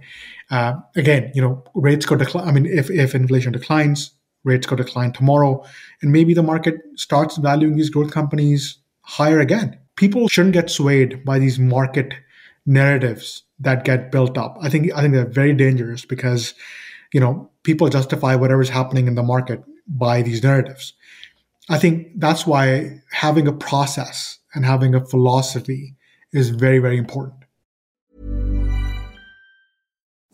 Uh, 0.51 0.75
again, 0.97 1.31
you 1.35 1.43
know, 1.43 1.63
rates 1.75 2.07
could 2.07 2.19
decline. 2.19 2.49
I 2.49 2.53
mean, 2.53 2.67
if 2.67 2.91
if 2.91 3.15
inflation 3.15 3.53
declines, 3.53 4.13
rates 4.47 4.67
could 4.67 4.79
decline 4.79 5.13
tomorrow, 5.13 5.63
and 6.01 6.13
maybe 6.13 6.33
the 6.33 6.43
market 6.43 6.77
starts 6.95 7.37
valuing 7.37 7.77
these 7.77 7.91
growth 7.91 8.13
companies 8.13 8.79
higher 9.03 9.41
again. 9.41 9.79
People 9.97 10.29
shouldn't 10.29 10.55
get 10.55 10.71
swayed 10.71 11.25
by 11.25 11.39
these 11.39 11.59
market 11.59 12.15
narratives 12.65 13.43
that 13.61 13.85
get 13.85 14.13
built 14.13 14.39
up. 14.39 14.57
I 14.63 14.69
think 14.69 14.93
I 14.95 15.01
think 15.01 15.13
they're 15.13 15.27
very 15.27 15.53
dangerous 15.53 16.05
because 16.05 16.55
you 17.13 17.21
know 17.21 17.51
people 17.65 17.89
justify 17.89 18.35
whatever's 18.35 18.69
happening 18.69 19.07
in 19.07 19.15
the 19.15 19.23
market 19.23 19.63
by 19.87 20.23
these 20.23 20.43
narratives. 20.43 20.95
I 21.69 21.79
think 21.79 22.09
that's 22.17 22.47
why 22.47 23.03
having 23.11 23.49
a 23.49 23.53
process 23.53 24.39
and 24.55 24.65
having 24.65 24.95
a 24.95 25.05
philosophy 25.05 25.97
is 26.33 26.51
very 26.51 26.79
very 26.79 26.99
important. 26.99 27.46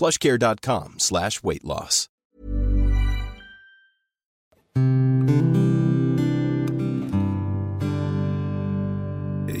plushcare.com 0.00 0.98
slash 0.98 1.42
weight 1.42 1.64
loss. 1.64 2.08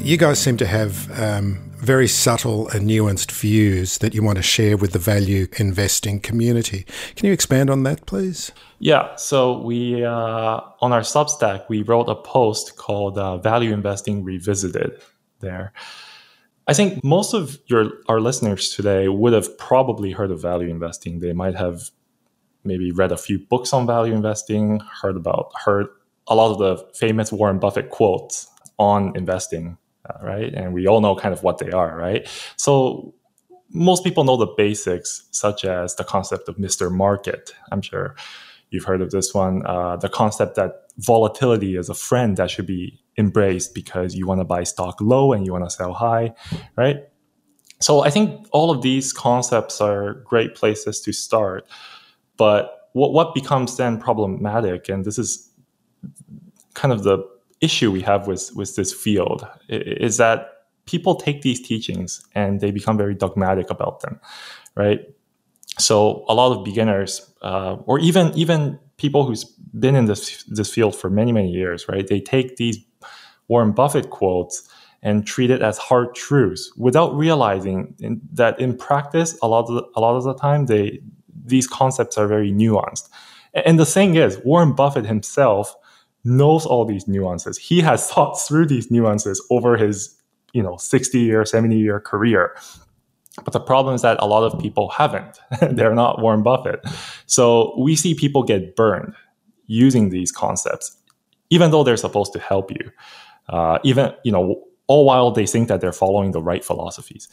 You 0.02 0.16
guys 0.16 0.40
seem 0.40 0.56
to 0.56 0.66
have 0.66 1.10
um, 1.20 1.70
very 1.76 2.08
subtle 2.08 2.68
and 2.68 2.88
nuanced 2.88 3.30
views 3.32 3.98
that 3.98 4.14
you 4.14 4.22
want 4.22 4.36
to 4.36 4.42
share 4.42 4.76
with 4.76 4.92
the 4.92 4.98
value 4.98 5.46
investing 5.58 6.20
community. 6.20 6.86
Can 7.16 7.26
you 7.26 7.32
expand 7.32 7.68
on 7.68 7.82
that, 7.82 8.06
please? 8.06 8.50
Yeah. 8.78 9.14
So 9.16 9.60
we 9.60 10.04
uh, 10.04 10.60
on 10.80 10.92
our 10.92 11.02
Substack 11.02 11.68
we 11.68 11.82
wrote 11.82 12.08
a 12.08 12.14
post 12.14 12.76
called 12.76 13.18
uh, 13.18 13.36
"Value 13.38 13.72
Investing 13.72 14.24
Revisited." 14.24 15.00
There, 15.40 15.72
I 16.70 16.72
think 16.72 17.02
most 17.02 17.34
of 17.34 17.58
your 17.66 17.92
our 18.08 18.20
listeners 18.20 18.70
today 18.70 19.08
would 19.08 19.32
have 19.32 19.58
probably 19.58 20.12
heard 20.12 20.30
of 20.30 20.40
value 20.40 20.68
investing. 20.68 21.18
They 21.18 21.32
might 21.32 21.56
have 21.56 21.90
maybe 22.62 22.92
read 22.92 23.12
a 23.12 23.16
few 23.16 23.38
books 23.38 23.72
on 23.72 23.86
value 23.86 24.14
investing, 24.14 24.80
heard 25.02 25.16
about 25.16 25.52
heard 25.64 25.86
a 26.28 26.34
lot 26.34 26.52
of 26.52 26.58
the 26.58 26.72
famous 26.94 27.32
Warren 27.32 27.58
Buffett 27.58 27.90
quotes 27.90 28.46
on 28.78 29.16
investing 29.16 29.76
uh, 30.08 30.24
right? 30.24 30.52
And 30.54 30.72
we 30.72 30.86
all 30.86 31.00
know 31.00 31.14
kind 31.14 31.32
of 31.32 31.42
what 31.42 31.58
they 31.58 31.70
are, 31.70 31.96
right? 31.96 32.28
So 32.56 33.14
most 33.70 34.04
people 34.04 34.24
know 34.24 34.36
the 34.36 34.52
basics, 34.56 35.28
such 35.30 35.64
as 35.64 35.94
the 35.96 36.04
concept 36.04 36.48
of 36.48 36.56
Mr. 36.56 36.90
Market. 36.90 37.52
I'm 37.70 37.82
sure 37.82 38.16
you've 38.70 38.84
heard 38.84 39.02
of 39.02 39.10
this 39.10 39.34
one. 39.34 39.64
Uh, 39.66 39.96
the 39.96 40.08
concept 40.08 40.56
that 40.56 40.84
volatility 40.98 41.76
is 41.76 41.88
a 41.88 41.94
friend 41.94 42.36
that 42.36 42.50
should 42.50 42.66
be 42.66 42.99
embraced 43.18 43.74
because 43.74 44.14
you 44.14 44.26
want 44.26 44.40
to 44.40 44.44
buy 44.44 44.64
stock 44.64 45.00
low 45.00 45.32
and 45.32 45.46
you 45.46 45.52
want 45.52 45.64
to 45.64 45.70
sell 45.70 45.92
high, 45.92 46.32
right? 46.76 46.96
So 47.80 48.00
I 48.00 48.10
think 48.10 48.46
all 48.52 48.70
of 48.70 48.82
these 48.82 49.12
concepts 49.12 49.80
are 49.80 50.14
great 50.24 50.54
places 50.54 51.00
to 51.02 51.12
start. 51.12 51.66
But 52.36 52.88
what, 52.92 53.12
what 53.12 53.34
becomes 53.34 53.76
then 53.76 53.98
problematic, 53.98 54.88
and 54.88 55.04
this 55.04 55.18
is 55.18 55.50
kind 56.74 56.92
of 56.92 57.02
the 57.02 57.18
issue 57.60 57.90
we 57.90 58.00
have 58.00 58.26
with 58.26 58.50
with 58.54 58.76
this 58.76 58.92
field 58.92 59.46
is 59.68 60.16
that 60.16 60.48
people 60.86 61.14
take 61.14 61.42
these 61.42 61.60
teachings 61.60 62.24
and 62.34 62.60
they 62.60 62.70
become 62.70 62.96
very 62.96 63.14
dogmatic 63.14 63.70
about 63.70 64.00
them, 64.00 64.18
right? 64.74 65.00
So 65.78 66.24
a 66.28 66.34
lot 66.34 66.56
of 66.56 66.64
beginners, 66.64 67.32
uh, 67.42 67.76
or 67.86 67.98
even 67.98 68.32
even 68.34 68.78
people 68.96 69.24
who's 69.24 69.44
been 69.44 69.94
in 69.96 70.06
this 70.06 70.42
this 70.44 70.72
field 70.72 70.96
for 70.96 71.10
many 71.10 71.32
many 71.32 71.50
years, 71.50 71.88
right? 71.88 72.06
They 72.06 72.20
take 72.20 72.56
these 72.56 72.78
Warren 73.50 73.72
Buffett 73.72 74.10
quotes 74.10 74.66
and 75.02 75.26
treat 75.26 75.50
it 75.50 75.60
as 75.60 75.76
hard 75.76 76.14
truths 76.14 76.72
without 76.76 77.14
realizing 77.16 77.94
in, 77.98 78.20
that 78.32 78.58
in 78.60 78.76
practice, 78.76 79.36
a 79.42 79.48
lot 79.48 79.68
of 79.68 79.74
the, 79.74 79.82
a 79.96 80.00
lot 80.00 80.16
of 80.16 80.22
the 80.24 80.34
time, 80.34 80.66
they 80.66 81.00
these 81.44 81.66
concepts 81.66 82.16
are 82.16 82.28
very 82.28 82.52
nuanced. 82.52 83.08
And 83.52 83.80
the 83.80 83.86
thing 83.86 84.14
is, 84.14 84.38
Warren 84.44 84.72
Buffett 84.72 85.04
himself 85.04 85.74
knows 86.22 86.64
all 86.64 86.84
these 86.84 87.08
nuances. 87.08 87.58
He 87.58 87.80
has 87.80 88.08
thought 88.10 88.34
through 88.34 88.66
these 88.66 88.90
nuances 88.90 89.44
over 89.50 89.76
his, 89.76 90.16
you 90.52 90.62
know, 90.62 90.76
60 90.76 91.18
year, 91.18 91.44
70 91.44 91.76
year 91.76 91.98
career. 91.98 92.54
But 93.44 93.52
the 93.52 93.60
problem 93.60 93.94
is 93.94 94.02
that 94.02 94.18
a 94.20 94.26
lot 94.26 94.44
of 94.44 94.60
people 94.60 94.90
haven't. 94.90 95.40
They're 95.60 95.94
not 95.94 96.20
Warren 96.20 96.42
Buffett. 96.42 96.84
So 97.26 97.74
we 97.78 97.96
see 97.96 98.14
people 98.14 98.42
get 98.42 98.76
burned 98.76 99.14
using 99.66 100.10
these 100.10 100.30
concepts, 100.30 100.96
even 101.48 101.70
though 101.70 101.82
they're 101.82 101.96
supposed 101.96 102.32
to 102.34 102.38
help 102.38 102.70
you. 102.70 102.90
Uh, 103.50 103.78
even, 103.82 104.14
you 104.24 104.32
know, 104.32 104.62
all 104.86 105.04
while 105.04 105.30
they 105.30 105.46
think 105.46 105.68
that 105.68 105.80
they're 105.80 105.92
following 105.92 106.30
the 106.30 106.40
right 106.40 106.64
philosophies. 106.64 107.28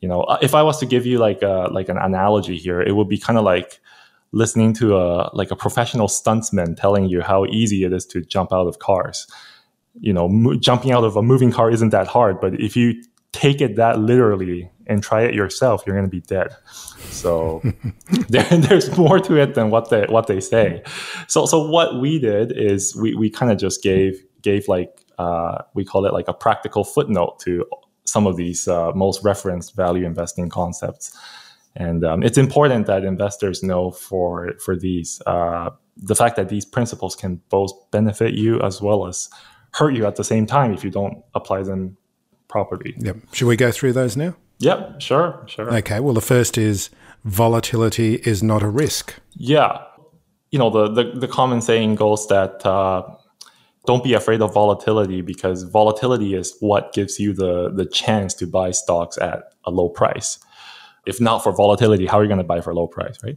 You 0.00 0.08
know, 0.08 0.26
if 0.42 0.54
I 0.54 0.62
was 0.62 0.78
to 0.80 0.86
give 0.86 1.06
you 1.06 1.18
like 1.18 1.42
a, 1.42 1.68
like 1.70 1.88
an 1.88 1.96
analogy 1.96 2.58
here, 2.58 2.82
it 2.82 2.92
would 2.94 3.08
be 3.08 3.18
kind 3.18 3.38
of 3.38 3.44
like 3.44 3.80
listening 4.32 4.74
to 4.74 4.96
a 4.96 5.30
like 5.32 5.50
a 5.50 5.56
professional 5.56 6.08
stuntsman 6.08 6.76
telling 6.76 7.08
you 7.08 7.22
how 7.22 7.46
easy 7.46 7.84
it 7.84 7.92
is 7.92 8.04
to 8.06 8.20
jump 8.20 8.52
out 8.52 8.66
of 8.66 8.80
cars. 8.80 9.26
You 10.00 10.12
know, 10.12 10.28
mo- 10.28 10.56
jumping 10.56 10.92
out 10.92 11.04
of 11.04 11.16
a 11.16 11.22
moving 11.22 11.52
car 11.52 11.70
isn't 11.70 11.90
that 11.90 12.08
hard, 12.08 12.40
but 12.40 12.60
if 12.60 12.76
you 12.76 13.00
take 13.32 13.60
it 13.60 13.76
that 13.76 13.98
literally 13.98 14.70
and 14.86 15.02
try 15.02 15.22
it 15.22 15.34
yourself, 15.34 15.82
you're 15.86 15.96
going 15.96 16.06
to 16.06 16.10
be 16.10 16.20
dead. 16.20 16.54
So 17.10 17.62
there, 18.28 18.44
there's 18.44 18.96
more 18.96 19.18
to 19.20 19.36
it 19.36 19.54
than 19.54 19.70
what 19.70 19.90
they 19.90 20.04
what 20.08 20.26
they 20.26 20.40
say. 20.40 20.82
So 21.28 21.46
so 21.46 21.68
what 21.68 22.00
we 22.00 22.18
did 22.18 22.52
is 22.52 22.94
we 22.96 23.14
we 23.14 23.30
kind 23.30 23.50
of 23.52 23.58
just 23.58 23.82
gave 23.82 24.22
gave 24.42 24.68
like 24.68 25.03
uh, 25.18 25.62
we 25.74 25.84
call 25.84 26.06
it 26.06 26.12
like 26.12 26.28
a 26.28 26.34
practical 26.34 26.84
footnote 26.84 27.38
to 27.40 27.66
some 28.04 28.26
of 28.26 28.36
these 28.36 28.68
uh, 28.68 28.92
most 28.94 29.22
referenced 29.24 29.74
value 29.74 30.04
investing 30.06 30.48
concepts. 30.48 31.16
And 31.76 32.04
um, 32.04 32.22
it's 32.22 32.38
important 32.38 32.86
that 32.86 33.04
investors 33.04 33.62
know 33.62 33.90
for 33.90 34.52
for 34.64 34.76
these 34.76 35.20
uh, 35.26 35.70
the 35.96 36.14
fact 36.14 36.36
that 36.36 36.48
these 36.48 36.64
principles 36.64 37.16
can 37.16 37.40
both 37.48 37.72
benefit 37.90 38.34
you 38.34 38.60
as 38.62 38.80
well 38.80 39.06
as 39.06 39.28
hurt 39.72 39.94
you 39.94 40.06
at 40.06 40.16
the 40.16 40.24
same 40.24 40.46
time 40.46 40.72
if 40.72 40.84
you 40.84 40.90
don't 40.90 41.24
apply 41.34 41.62
them 41.62 41.96
properly. 42.48 42.94
Yep. 42.98 43.16
Should 43.32 43.48
we 43.48 43.56
go 43.56 43.72
through 43.72 43.92
those 43.92 44.16
now? 44.16 44.36
Yep, 44.60 45.00
sure, 45.00 45.44
sure. 45.46 45.74
Okay. 45.78 45.98
Well, 45.98 46.14
the 46.14 46.20
first 46.20 46.56
is 46.56 46.90
volatility 47.24 48.14
is 48.16 48.42
not 48.42 48.62
a 48.62 48.68
risk. 48.68 49.14
Yeah. 49.32 49.82
You 50.52 50.60
know, 50.60 50.70
the, 50.70 50.88
the, 50.88 51.18
the 51.18 51.28
common 51.28 51.60
saying 51.60 51.96
goes 51.96 52.28
that 52.28 52.64
uh, 52.64 53.02
don't 53.86 54.02
be 54.02 54.14
afraid 54.14 54.40
of 54.40 54.54
volatility 54.54 55.20
because 55.20 55.62
volatility 55.64 56.34
is 56.34 56.56
what 56.60 56.92
gives 56.92 57.20
you 57.20 57.32
the, 57.32 57.70
the 57.70 57.84
chance 57.84 58.34
to 58.34 58.46
buy 58.46 58.70
stocks 58.70 59.18
at 59.18 59.52
a 59.64 59.70
low 59.70 59.88
price. 59.88 60.38
If 61.06 61.20
not 61.20 61.40
for 61.40 61.52
volatility, 61.52 62.06
how 62.06 62.18
are 62.18 62.22
you 62.22 62.28
going 62.28 62.38
to 62.38 62.44
buy 62.44 62.60
for 62.60 62.70
a 62.70 62.74
low 62.74 62.86
price, 62.86 63.18
right? 63.22 63.36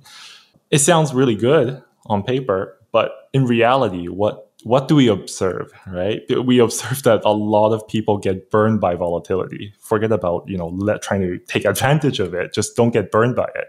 It 0.72 0.80
sounds 0.80 1.14
really 1.14 1.36
good 1.36 1.82
on 2.06 2.24
paper, 2.24 2.78
but 2.92 3.12
in 3.34 3.46
reality, 3.46 4.08
what 4.08 4.48
what 4.64 4.88
do 4.88 4.96
we 4.96 5.08
observe, 5.08 5.72
right? 5.86 6.22
We 6.44 6.60
observe 6.60 7.04
that 7.04 7.22
a 7.24 7.32
lot 7.32 7.74
of 7.74 7.88
people 7.88 8.18
get 8.18 8.50
burned 8.50 8.82
by 8.82 8.96
volatility. 8.96 9.74
Forget 9.80 10.12
about, 10.12 10.46
you 10.48 10.58
know, 10.58 10.70
let, 10.70 11.02
trying 11.02 11.22
to 11.22 11.38
take 11.38 11.64
advantage 11.64 12.20
of 12.20 12.34
it. 12.34 12.54
Just 12.54 12.76
don't 12.76 12.92
get 12.92 13.12
burned 13.12 13.36
by 13.36 13.50
it. 13.56 13.68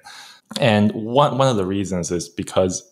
And 0.59 0.91
one, 0.93 1.37
one 1.37 1.49
of 1.49 1.57
the 1.57 1.67
reasons 1.67 2.11
is 2.11 2.29
because 2.29 2.88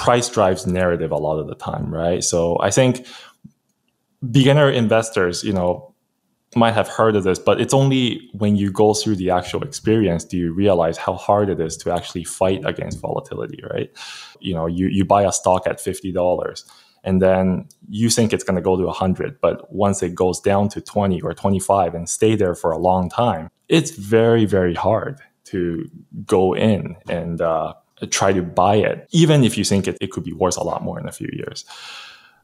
price 0.00 0.30
drives 0.30 0.66
narrative 0.66 1.12
a 1.12 1.16
lot 1.16 1.38
of 1.38 1.46
the 1.46 1.54
time, 1.54 1.92
right? 1.92 2.24
So 2.24 2.58
I 2.60 2.70
think 2.70 3.06
beginner 4.30 4.70
investors, 4.70 5.44
you 5.44 5.52
know, 5.52 5.94
might 6.56 6.72
have 6.72 6.88
heard 6.88 7.14
of 7.16 7.22
this, 7.22 7.38
but 7.38 7.60
it's 7.60 7.74
only 7.74 8.28
when 8.32 8.56
you 8.56 8.72
go 8.72 8.94
through 8.94 9.16
the 9.16 9.30
actual 9.30 9.62
experience 9.62 10.24
do 10.24 10.38
you 10.38 10.52
realize 10.52 10.96
how 10.96 11.14
hard 11.14 11.50
it 11.50 11.60
is 11.60 11.76
to 11.76 11.92
actually 11.92 12.24
fight 12.24 12.62
against 12.64 12.98
volatility, 12.98 13.62
right? 13.72 13.90
You 14.40 14.54
know, 14.54 14.66
you, 14.66 14.86
you 14.88 15.04
buy 15.04 15.22
a 15.24 15.32
stock 15.32 15.66
at 15.66 15.76
$50 15.76 16.64
and 17.04 17.20
then 17.20 17.68
you 17.88 18.08
think 18.08 18.32
it's 18.32 18.42
going 18.42 18.56
to 18.56 18.62
go 18.62 18.76
to 18.76 18.84
100 18.84 19.40
but 19.40 19.72
once 19.72 20.02
it 20.02 20.14
goes 20.14 20.40
down 20.40 20.68
to 20.70 20.80
20 20.80 21.20
or 21.22 21.32
25 21.34 21.94
and 21.94 22.08
stay 22.08 22.36
there 22.36 22.54
for 22.54 22.72
a 22.72 22.78
long 22.78 23.08
time 23.08 23.48
it's 23.68 23.92
very 23.92 24.44
very 24.44 24.74
hard 24.74 25.18
to 25.44 25.88
go 26.26 26.54
in 26.54 26.96
and 27.08 27.40
uh, 27.40 27.72
try 28.06 28.32
to 28.32 28.42
buy 28.42 28.76
it 28.76 29.08
even 29.10 29.44
if 29.44 29.58
you 29.58 29.64
think 29.64 29.86
it, 29.88 29.96
it 30.00 30.10
could 30.10 30.24
be 30.24 30.32
worth 30.32 30.56
a 30.56 30.62
lot 30.62 30.82
more 30.82 30.98
in 30.98 31.08
a 31.08 31.12
few 31.12 31.28
years 31.32 31.64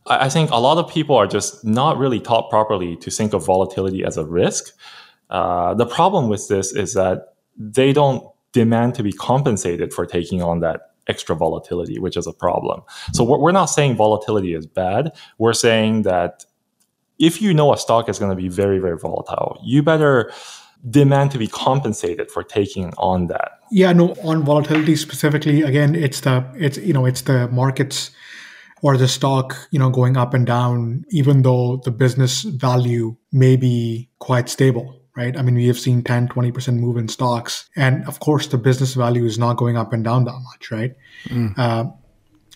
I, 0.07 0.27
I 0.27 0.29
think 0.29 0.51
a 0.51 0.57
lot 0.57 0.79
of 0.79 0.91
people 0.91 1.17
are 1.17 1.27
just 1.27 1.65
not 1.65 1.99
really 1.99 2.21
taught 2.21 2.51
properly 2.51 2.97
to 2.97 3.11
think 3.11 3.33
of 3.33 3.45
volatility 3.45 4.05
as 4.05 4.17
a 4.17 4.25
risk 4.25 4.73
uh, 5.31 5.75
the 5.75 5.87
problem 5.87 6.29
with 6.29 6.49
this 6.49 6.73
is 6.73 6.95
that 6.95 7.35
they 7.57 7.93
don't 7.93 8.27
demand 8.53 8.95
to 8.95 9.03
be 9.03 9.13
compensated 9.13 9.93
for 9.93 10.07
taking 10.07 10.43
on 10.43 10.61
that 10.61 10.93
extra 11.09 11.37
volatility, 11.37 11.99
which 11.99 12.17
is 12.17 12.27
a 12.27 12.33
problem. 12.33 12.83
So 13.13 13.25
we're 13.25 13.53
not 13.53 13.67
saying 13.67 13.97
volatility 13.97 14.55
is 14.55 14.67
bad. 14.67 15.13
We're 15.39 15.53
saying 15.53 16.03
that 16.03 16.45
if 17.19 17.41
you 17.41 17.55
know 17.55 17.73
a 17.73 17.79
stock 17.79 18.09
is 18.09 18.19
going 18.19 18.31
to 18.31 18.37
be 18.37 18.49
very, 18.49 18.79
very 18.79 18.99
volatile, 18.99 19.59
you 19.63 19.83
better 19.83 20.33
demand 20.91 21.31
to 21.33 21.39
be 21.39 21.49
compensated 21.49 22.31
for 22.31 22.43
taking 22.43 22.93
on 22.99 23.27
that. 23.29 23.61
Yeah, 23.71 23.93
no, 23.93 24.13
on 24.23 24.45
volatility 24.45 24.97
specifically, 24.97 25.63
again, 25.63 25.95
it's 25.95 26.21
the 26.21 26.45
it's 26.57 26.79
you 26.79 26.93
know, 26.93 27.07
it's 27.07 27.23
the 27.23 27.49
markets 27.49 28.11
or 28.83 28.97
the 28.97 29.09
stock, 29.09 29.57
you 29.71 29.79
know, 29.79 29.91
going 29.91 30.17
up 30.17 30.35
and 30.35 30.47
down, 30.47 31.05
even 31.11 31.43
though 31.43 31.79
the 31.85 31.91
business 31.91 32.43
value 32.43 33.17
may 33.33 33.57
be 33.57 34.09
quite 34.19 34.49
stable 34.49 35.01
right? 35.17 35.37
I 35.37 35.43
mean, 35.43 35.55
we 35.55 35.67
have 35.67 35.79
seen 35.79 36.03
10, 36.03 36.29
20% 36.29 36.79
move 36.79 36.99
in 36.99 37.09
stocks. 37.09 37.69
And 37.75 38.07
of 38.07 38.21
course, 38.21 38.49
the 38.49 38.59
business 38.59 38.95
value 38.95 39.25
is 39.25 39.39
not 39.39 39.57
going 39.57 39.77
up 39.77 39.93
and 39.93 40.05
down 40.05 40.25
that 40.25 40.39
much, 40.53 40.71
right? 40.71 40.95
Mm. 41.29 41.59
Uh, 41.59 41.87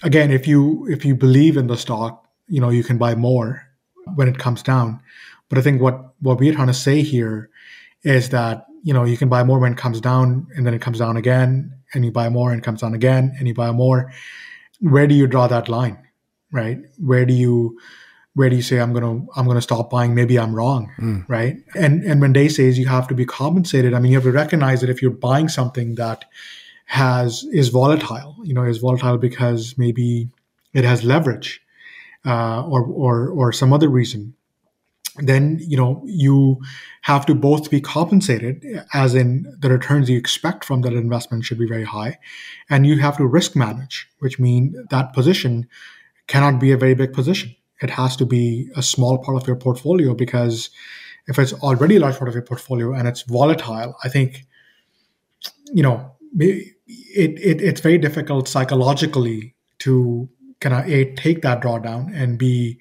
again, 0.03 0.31
if 0.31 0.47
you 0.47 0.87
if 0.89 1.05
you 1.05 1.15
believe 1.15 1.57
in 1.57 1.67
the 1.67 1.77
stock, 1.77 2.27
you 2.49 2.61
know, 2.61 2.69
you 2.69 2.85
can 2.85 2.99
buy 2.99 3.15
more 3.15 3.67
when 4.15 4.29
it 4.29 4.39
comes 4.39 4.63
down. 4.63 5.01
But 5.49 5.59
I 5.59 5.63
think 5.63 5.81
what 5.81 6.15
what 6.21 6.39
we're 6.39 6.55
trying 6.55 6.69
to 6.69 6.75
say 6.75 7.03
here 7.03 7.50
is 8.03 8.31
that 8.31 8.67
you 8.83 8.95
know 8.95 9.05
you 9.05 9.17
can 9.17 9.29
buy 9.29 9.43
more 9.45 9.59
when 9.59 9.73
it 9.73 9.79
comes 9.79 10.01
down, 10.01 10.47
and 10.57 10.67
then 10.67 10.75
it 10.75 10.81
comes 10.81 10.99
down 10.99 11.17
again, 11.17 11.73
and 11.95 12.05
you 12.05 12.11
buy 12.11 12.29
more 12.29 12.51
and 12.51 12.61
it 12.61 12.65
comes 12.65 12.81
down 12.81 12.95
again, 12.95 13.35
and 13.39 13.49
you 13.49 13.55
buy 13.55 13.71
more. 13.73 14.13
Where 14.81 15.07
do 15.07 15.15
you 15.15 15.27
draw 15.27 15.47
that 15.47 15.69
line, 15.69 15.99
right? 16.53 16.79
Where 16.99 17.27
do 17.27 17.35
you 17.35 17.79
where 18.35 18.49
do 18.49 18.57
you 18.57 18.63
say 18.63 18.79
I'm 18.79 18.93
gonna 18.93 19.25
I'm 19.37 19.47
gonna 19.47 19.61
stop 19.61 19.91
buying? 19.91 20.15
Maybe 20.15 20.39
I'm 20.39 20.55
wrong, 20.55 20.93
mm. 20.99 21.25
right? 21.29 21.57
And 21.75 22.03
and 22.05 22.21
when 22.21 22.33
Day 22.33 22.49
says 22.49 22.79
you 22.79 22.87
have 22.87 23.09
to 23.09 23.15
be 23.15 23.27
compensated, 23.27 23.95
I 23.95 23.99
mean 23.99 24.13
you 24.13 24.19
have 24.19 24.25
to 24.25 24.33
recognize 24.33 24.81
that 24.81 24.91
if 24.91 25.03
you're 25.03 25.11
buying 25.11 25.49
something 25.49 25.97
that 25.97 26.25
has 26.87 27.45
is 27.53 27.69
volatile, 27.69 28.37
you 28.43 28.55
know, 28.55 28.65
is 28.65 28.79
volatile 28.79 29.19
because 29.19 29.77
maybe 29.77 30.29
it 30.73 30.85
has 30.85 31.05
leverage 31.05 31.61
uh, 32.25 32.65
or 32.67 32.83
or 32.85 33.29
or 33.29 33.53
some 33.53 33.73
other 33.73 33.89
reason, 33.89 34.35
then 35.23 35.59
you 35.61 35.77
know 35.77 36.03
you 36.05 36.61
have 37.03 37.27
to 37.27 37.35
both 37.35 37.71
be 37.71 37.81
compensated, 37.81 38.65
as 38.95 39.15
in 39.15 39.47
the 39.59 39.71
returns 39.71 40.11
you 40.11 40.19
expect 40.19 40.65
from 40.65 40.83
that 40.83 40.93
investment 40.93 41.45
should 41.45 41.59
be 41.59 41.67
very 41.67 41.85
high, 41.85 42.19
and 42.69 42.87
you 42.87 42.99
have 42.99 43.17
to 43.17 43.27
risk 43.27 43.57
manage, 43.57 44.09
which 44.19 44.39
means 44.39 44.77
that 44.91 45.13
position 45.13 45.69
cannot 46.27 46.61
be 46.61 46.71
a 46.73 46.77
very 46.77 46.95
big 46.95 47.13
position 47.13 47.55
it 47.81 47.91
has 47.91 48.17
to 48.17 48.27
be 48.27 48.69
a 48.77 48.83
small 48.83 49.19
part 49.19 49.41
of 49.41 49.47
your 49.47 49.57
portfolio 49.57 50.15
because 50.15 50.71
if 51.27 51.39
it's 51.39 51.53
already 51.55 51.97
a 51.97 52.01
large 52.01 52.17
part 52.17 52.29
of 52.29 52.35
your 52.35 52.43
portfolio 52.43 52.93
and 52.93 53.09
it's 53.09 53.23
volatile, 53.23 53.97
I 54.05 54.09
think, 54.09 54.47
you 55.73 55.83
know, 55.83 56.13
it, 56.39 56.75
it 57.39 57.61
it's 57.61 57.81
very 57.81 57.99
difficult 57.99 58.49
psychologically 58.49 59.55
to 59.81 60.29
kind 60.61 60.75
of 60.75 60.89
a 60.89 61.15
take 61.15 61.43
that 61.43 61.63
drawdown 61.63 62.15
and 62.15 62.39
b 62.39 62.79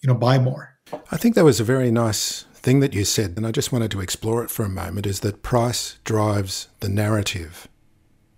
you 0.00 0.06
know 0.06 0.14
buy 0.14 0.38
more. 0.38 0.71
I 1.10 1.16
think 1.16 1.34
that 1.34 1.44
was 1.44 1.60
a 1.60 1.64
very 1.64 1.90
nice 1.90 2.44
thing 2.54 2.80
that 2.80 2.94
you 2.94 3.04
said, 3.04 3.34
and 3.36 3.46
I 3.46 3.50
just 3.50 3.72
wanted 3.72 3.90
to 3.92 4.00
explore 4.00 4.44
it 4.44 4.50
for 4.50 4.64
a 4.64 4.68
moment. 4.68 5.06
Is 5.06 5.20
that 5.20 5.42
price 5.42 5.98
drives 6.04 6.68
the 6.80 6.88
narrative? 6.88 7.68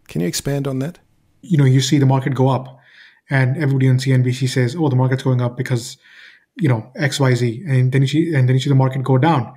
Can 0.08 0.20
you 0.20 0.26
expand 0.26 0.66
on 0.66 0.78
that? 0.78 0.98
You 1.42 1.58
know, 1.58 1.64
you 1.64 1.80
see 1.80 1.98
the 1.98 2.06
market 2.06 2.34
go 2.34 2.48
up, 2.48 2.78
and 3.30 3.56
everybody 3.56 3.88
on 3.88 3.98
CNBC 3.98 4.48
says, 4.48 4.76
"Oh, 4.78 4.88
the 4.88 4.96
market's 4.96 5.22
going 5.22 5.40
up 5.40 5.56
because 5.56 5.96
you 6.56 6.68
know 6.68 6.90
X 6.96 7.20
Y 7.20 7.34
Z," 7.34 7.64
and 7.66 7.92
then 7.92 8.02
you 8.02 8.08
see 8.08 8.34
and 8.34 8.48
then 8.48 8.56
you 8.56 8.60
see 8.60 8.70
the 8.70 8.74
market 8.74 9.02
go 9.02 9.18
down, 9.18 9.52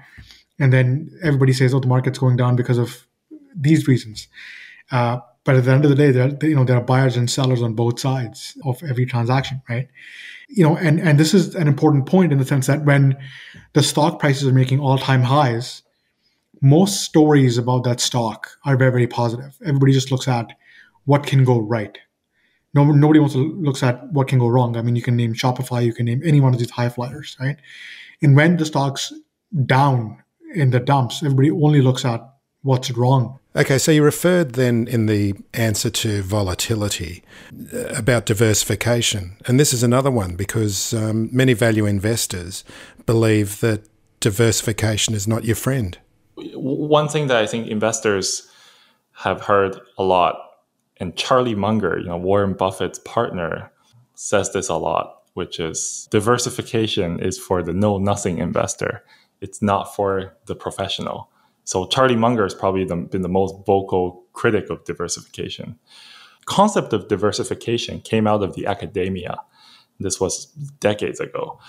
and 0.59 0.73
then 0.73 1.09
everybody 1.23 1.53
says, 1.53 1.73
"Oh, 1.73 1.79
the 1.79 1.87
market's 1.87 2.19
going 2.19 2.37
down 2.37 2.55
because 2.55 2.77
of 2.77 3.07
these 3.55 3.87
reasons." 3.87 4.27
Uh, 4.91 5.19
but 5.47 5.55
at 5.55 5.65
the 5.65 5.71
end 5.71 5.83
of 5.83 5.89
the 5.89 5.95
day, 5.95 6.11
there 6.11 6.37
you 6.43 6.55
know 6.55 6.63
there 6.63 6.77
are 6.77 6.83
buyers 6.83 7.17
and 7.17 7.31
sellers 7.31 7.63
on 7.63 7.73
both 7.73 7.99
sides 7.99 8.55
of 8.65 8.83
every 8.83 9.07
transaction, 9.07 9.63
right? 9.67 9.87
You 10.47 10.63
know, 10.63 10.77
and 10.77 10.99
and 10.99 11.19
this 11.19 11.33
is 11.33 11.55
an 11.55 11.67
important 11.67 12.05
point 12.05 12.31
in 12.31 12.37
the 12.37 12.45
sense 12.45 12.67
that 12.67 12.85
when 12.85 13.17
the 13.73 13.81
stock 13.81 14.19
prices 14.19 14.47
are 14.47 14.53
making 14.53 14.79
all 14.79 14.99
time 14.99 15.23
highs, 15.23 15.81
most 16.61 17.01
stories 17.01 17.57
about 17.57 17.83
that 17.85 17.99
stock 17.99 18.51
are 18.65 18.77
very 18.77 18.91
very 18.91 19.07
positive. 19.07 19.57
Everybody 19.65 19.93
just 19.93 20.11
looks 20.11 20.27
at 20.27 20.53
what 21.05 21.25
can 21.25 21.43
go 21.43 21.59
right 21.59 21.97
no, 22.77 22.83
nobody 22.91 23.19
wants 23.19 23.33
to 23.33 23.39
looks 23.39 23.81
at 23.81 24.11
what 24.11 24.27
can 24.27 24.37
go 24.37 24.47
wrong. 24.47 24.77
I 24.77 24.81
mean, 24.83 24.95
you 24.95 25.01
can 25.01 25.15
name 25.15 25.33
Shopify, 25.33 25.83
you 25.83 25.93
can 25.93 26.05
name 26.05 26.21
any 26.23 26.39
one 26.39 26.53
of 26.53 26.59
these 26.59 26.69
high 26.69 26.89
flyers, 26.89 27.35
right? 27.39 27.57
And 28.21 28.35
when 28.35 28.57
the 28.57 28.65
stock's 28.65 29.13
down 29.65 30.21
in 30.53 30.69
the 30.69 30.79
dumps, 30.79 31.23
everybody 31.23 31.49
only 31.49 31.81
looks 31.81 32.05
at 32.05 32.21
what's 32.61 32.91
wrong. 32.91 33.39
Okay, 33.57 33.79
so 33.79 33.91
you 33.91 34.03
referred 34.03 34.53
then 34.53 34.87
in 34.87 35.07
the 35.07 35.33
answer 35.55 35.89
to 35.89 36.21
volatility 36.21 37.23
uh, 37.73 37.87
about 37.87 38.27
diversification. 38.27 39.35
And 39.47 39.59
this 39.59 39.73
is 39.73 39.81
another 39.81 40.11
one 40.11 40.35
because 40.35 40.93
um, 40.93 41.29
many 41.31 41.53
value 41.53 41.87
investors 41.87 42.63
believe 43.07 43.59
that 43.61 43.81
diversification 44.19 45.15
is 45.15 45.27
not 45.27 45.43
your 45.43 45.55
friend. 45.55 45.97
One 46.35 47.07
thing 47.07 47.27
that 47.27 47.37
I 47.37 47.47
think 47.47 47.67
investors 47.67 48.47
have 49.13 49.41
heard 49.41 49.79
a 49.97 50.03
lot 50.03 50.35
and 50.99 51.15
Charlie 51.15 51.55
Munger, 51.55 51.97
you 51.99 52.07
know, 52.07 52.17
Warren 52.17 52.53
Buffett's 52.53 52.99
partner, 52.99 53.71
says 54.15 54.51
this 54.51 54.69
a 54.69 54.75
lot, 54.75 55.23
which 55.33 55.59
is 55.59 56.07
diversification 56.11 57.19
is 57.19 57.37
for 57.37 57.61
the 57.61 57.73
know 57.73 57.97
nothing 57.97 58.39
investor. 58.39 59.03
It's 59.41 59.61
not 59.61 59.95
for 59.95 60.35
the 60.45 60.55
professional. 60.55 61.29
So 61.67 61.85
Charlie 61.85 62.15
Munger 62.15 62.43
has 62.43 62.53
probably 62.55 62.85
the, 62.85 62.95
been 62.95 63.23
the 63.23 63.27
most 63.27 63.53
vocal 63.65 64.23
critic 64.31 64.69
of 64.69 64.85
diversification. 64.85 65.77
Concept 66.45 66.93
of 66.93 67.09
diversification 67.09 67.99
came 67.99 68.25
out 68.25 68.41
of 68.41 68.55
the 68.55 68.65
academia. 68.65 69.41
This 69.99 70.17
was 70.17 70.45
decades 70.79 71.19
ago. 71.19 71.59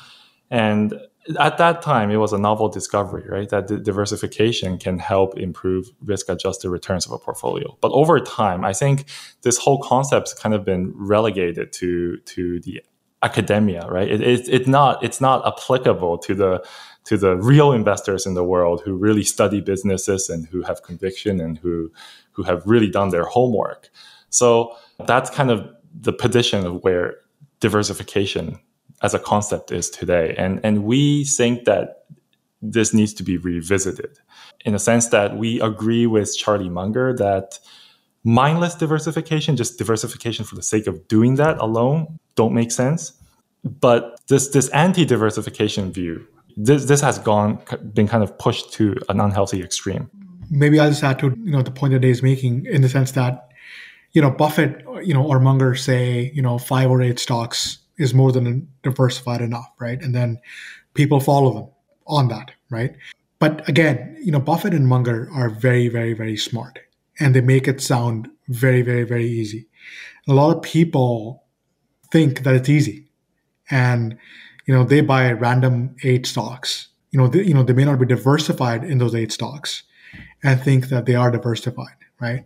And 0.52 0.94
at 1.40 1.58
that 1.58 1.82
time, 1.82 2.12
it 2.12 2.18
was 2.18 2.32
a 2.32 2.38
novel 2.38 2.68
discovery, 2.68 3.24
right? 3.28 3.48
That 3.48 3.82
diversification 3.82 4.78
can 4.78 5.00
help 5.00 5.36
improve 5.36 5.90
risk 6.04 6.28
adjusted 6.28 6.70
returns 6.70 7.04
of 7.04 7.10
a 7.10 7.18
portfolio. 7.18 7.76
But 7.80 7.90
over 7.90 8.20
time, 8.20 8.64
I 8.64 8.74
think 8.74 9.04
this 9.42 9.58
whole 9.58 9.82
concept's 9.82 10.32
kind 10.32 10.54
of 10.54 10.64
been 10.64 10.92
relegated 10.94 11.72
to, 11.72 12.18
to 12.18 12.60
the 12.60 12.82
academia, 13.24 13.84
right? 13.88 14.08
It, 14.08 14.20
it, 14.20 14.48
it 14.48 14.68
not, 14.68 15.02
it's 15.02 15.20
not 15.20 15.44
applicable 15.44 16.18
to 16.18 16.34
the, 16.36 16.64
to 17.08 17.16
the 17.16 17.36
real 17.36 17.72
investors 17.72 18.26
in 18.26 18.34
the 18.34 18.44
world 18.44 18.82
who 18.84 18.94
really 18.94 19.24
study 19.24 19.60
businesses 19.60 20.30
and 20.30 20.46
who 20.48 20.62
have 20.62 20.82
conviction 20.82 21.40
and 21.40 21.58
who, 21.58 21.90
who 22.32 22.42
have 22.42 22.62
really 22.66 22.90
done 22.90 23.10
their 23.10 23.24
homework. 23.24 23.90
So 24.30 24.76
that's 25.06 25.30
kind 25.30 25.50
of 25.50 25.68
the 26.00 26.12
position 26.12 26.66
of 26.66 26.84
where 26.84 27.16
diversification 27.60 28.58
as 29.02 29.14
a 29.14 29.18
concept 29.18 29.70
is 29.72 29.90
today. 29.90 30.34
And 30.36 30.60
and 30.64 30.84
we 30.84 31.24
think 31.24 31.64
that 31.64 32.04
this 32.60 32.92
needs 32.92 33.14
to 33.14 33.22
be 33.22 33.36
revisited 33.36 34.18
in 34.64 34.74
a 34.74 34.78
sense 34.78 35.08
that 35.08 35.36
we 35.36 35.60
agree 35.60 36.06
with 36.06 36.36
Charlie 36.36 36.68
Munger 36.68 37.14
that 37.16 37.58
mindless 38.24 38.74
diversification, 38.74 39.56
just 39.56 39.78
diversification 39.78 40.44
for 40.44 40.56
the 40.56 40.62
sake 40.62 40.86
of 40.86 41.06
doing 41.08 41.36
that 41.36 41.58
alone, 41.58 42.18
don't 42.34 42.52
make 42.52 42.72
sense. 42.72 43.12
But 43.64 44.20
this 44.28 44.48
this 44.48 44.68
anti-diversification 44.70 45.92
view, 45.92 46.26
this 46.58 46.86
this 46.86 47.00
has 47.00 47.18
gone 47.18 47.62
been 47.94 48.08
kind 48.08 48.22
of 48.22 48.36
pushed 48.38 48.72
to 48.74 48.96
an 49.08 49.20
unhealthy 49.20 49.62
extreme. 49.62 50.10
Maybe 50.50 50.80
I'll 50.80 50.90
just 50.90 51.04
add 51.04 51.18
to 51.20 51.28
you 51.44 51.52
know 51.52 51.62
the 51.62 51.70
point 51.70 51.92
that 51.92 52.00
Dave's 52.00 52.22
making 52.22 52.66
in 52.66 52.82
the 52.82 52.88
sense 52.88 53.12
that 53.12 53.48
you 54.12 54.20
know 54.20 54.30
Buffett, 54.30 54.84
you 55.04 55.14
know, 55.14 55.24
or 55.24 55.38
Munger 55.38 55.76
say 55.76 56.32
you 56.34 56.42
know 56.42 56.58
five 56.58 56.90
or 56.90 57.00
eight 57.00 57.20
stocks 57.20 57.78
is 57.96 58.12
more 58.12 58.32
than 58.32 58.68
diversified 58.82 59.40
enough, 59.40 59.70
right? 59.78 60.02
And 60.02 60.14
then 60.14 60.40
people 60.94 61.20
follow 61.20 61.52
them 61.52 61.68
on 62.06 62.28
that, 62.28 62.50
right? 62.70 62.94
But 63.38 63.68
again, 63.68 64.16
you 64.20 64.32
know, 64.32 64.40
Buffett 64.40 64.74
and 64.74 64.88
Munger 64.88 65.28
are 65.32 65.48
very, 65.48 65.88
very, 65.88 66.12
very 66.12 66.36
smart 66.36 66.78
and 67.20 67.34
they 67.34 67.40
make 67.40 67.68
it 67.68 67.80
sound 67.80 68.28
very, 68.48 68.82
very, 68.82 69.04
very 69.04 69.26
easy. 69.26 69.68
A 70.28 70.32
lot 70.32 70.56
of 70.56 70.62
people 70.62 71.44
think 72.10 72.42
that 72.42 72.54
it's 72.54 72.68
easy 72.68 73.08
and, 73.70 74.16
you 74.68 74.74
know, 74.74 74.84
they 74.84 75.00
buy 75.00 75.32
random 75.32 75.96
eight 76.04 76.26
stocks. 76.26 76.88
You 77.10 77.18
know, 77.18 77.26
they, 77.26 77.42
you 77.42 77.54
know, 77.54 77.62
they 77.62 77.72
may 77.72 77.86
not 77.86 77.98
be 77.98 78.04
diversified 78.04 78.84
in 78.84 78.98
those 78.98 79.14
eight 79.14 79.32
stocks 79.32 79.82
and 80.44 80.60
think 80.60 80.90
that 80.90 81.06
they 81.06 81.14
are 81.14 81.30
diversified, 81.30 81.96
right? 82.20 82.44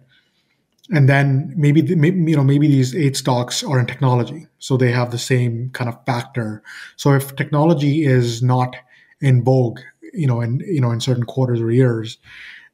And 0.93 1.09
then 1.09 1.53
maybe, 1.57 1.81
you 1.81 2.37
know 2.37 2.45
maybe 2.45 2.69
these 2.69 2.95
eight 2.95 3.17
stocks 3.17 3.65
are 3.65 3.81
in 3.81 3.87
technology, 3.87 4.47
so 4.61 4.77
they 4.77 4.93
have 4.93 5.11
the 5.11 5.19
same 5.19 5.71
kind 5.73 5.89
of 5.89 5.99
factor. 6.07 6.63
So 6.97 7.13
if 7.13 7.35
technology 7.35 8.05
is 8.05 8.41
not 8.41 8.77
in 9.21 9.43
vogue, 9.43 9.81
you 10.13 10.29
know, 10.29 10.41
in 10.41 10.61
you 10.61 10.81
know 10.81 10.91
in 10.91 11.01
certain 11.01 11.25
quarters 11.25 11.61
or 11.61 11.71
years, 11.71 12.19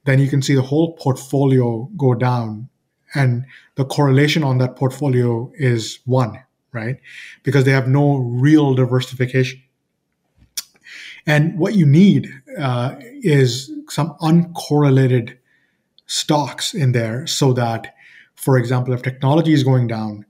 then 0.04 0.18
you 0.18 0.28
can 0.28 0.42
see 0.42 0.54
the 0.54 0.62
whole 0.62 0.94
portfolio 0.94 1.88
go 1.96 2.14
down, 2.14 2.68
and 3.14 3.44
the 3.76 3.84
correlation 3.84 4.42
on 4.42 4.58
that 4.58 4.76
portfolio 4.76 5.50
is 5.54 6.00
one, 6.04 6.38
right? 6.72 6.96
Because 7.42 7.64
they 7.64 7.72
have 7.72 7.88
no 7.88 8.16
real 8.16 8.74
diversification. 8.74 9.62
And 11.26 11.59
what 11.59 11.74
you 11.74 11.85
need 11.85 12.31
uh, 12.59 12.96
is 13.00 13.70
some 13.90 14.16
uncorrelated 14.20 15.37
stocks 16.07 16.72
in 16.74 16.92
there 16.92 17.26
so 17.26 17.52
that, 17.52 17.94
for 18.35 18.57
example, 18.57 18.94
if 18.94 19.02
technology 19.02 19.52
is 19.52 19.62
going 19.62 19.87
down, 19.87 20.24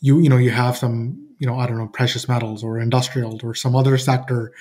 you 0.00 0.20
you 0.20 0.28
know 0.28 0.36
you 0.36 0.50
have 0.50 0.76
some 0.76 1.28
you 1.38 1.46
know 1.46 1.58
I 1.58 1.66
don't 1.66 1.76
know 1.76 1.88
precious 1.88 2.28
metals 2.28 2.62
or 2.64 2.78
industrial 2.78 3.40
or 3.42 3.54
some 3.54 3.74
other 3.76 3.98
sector 3.98 4.52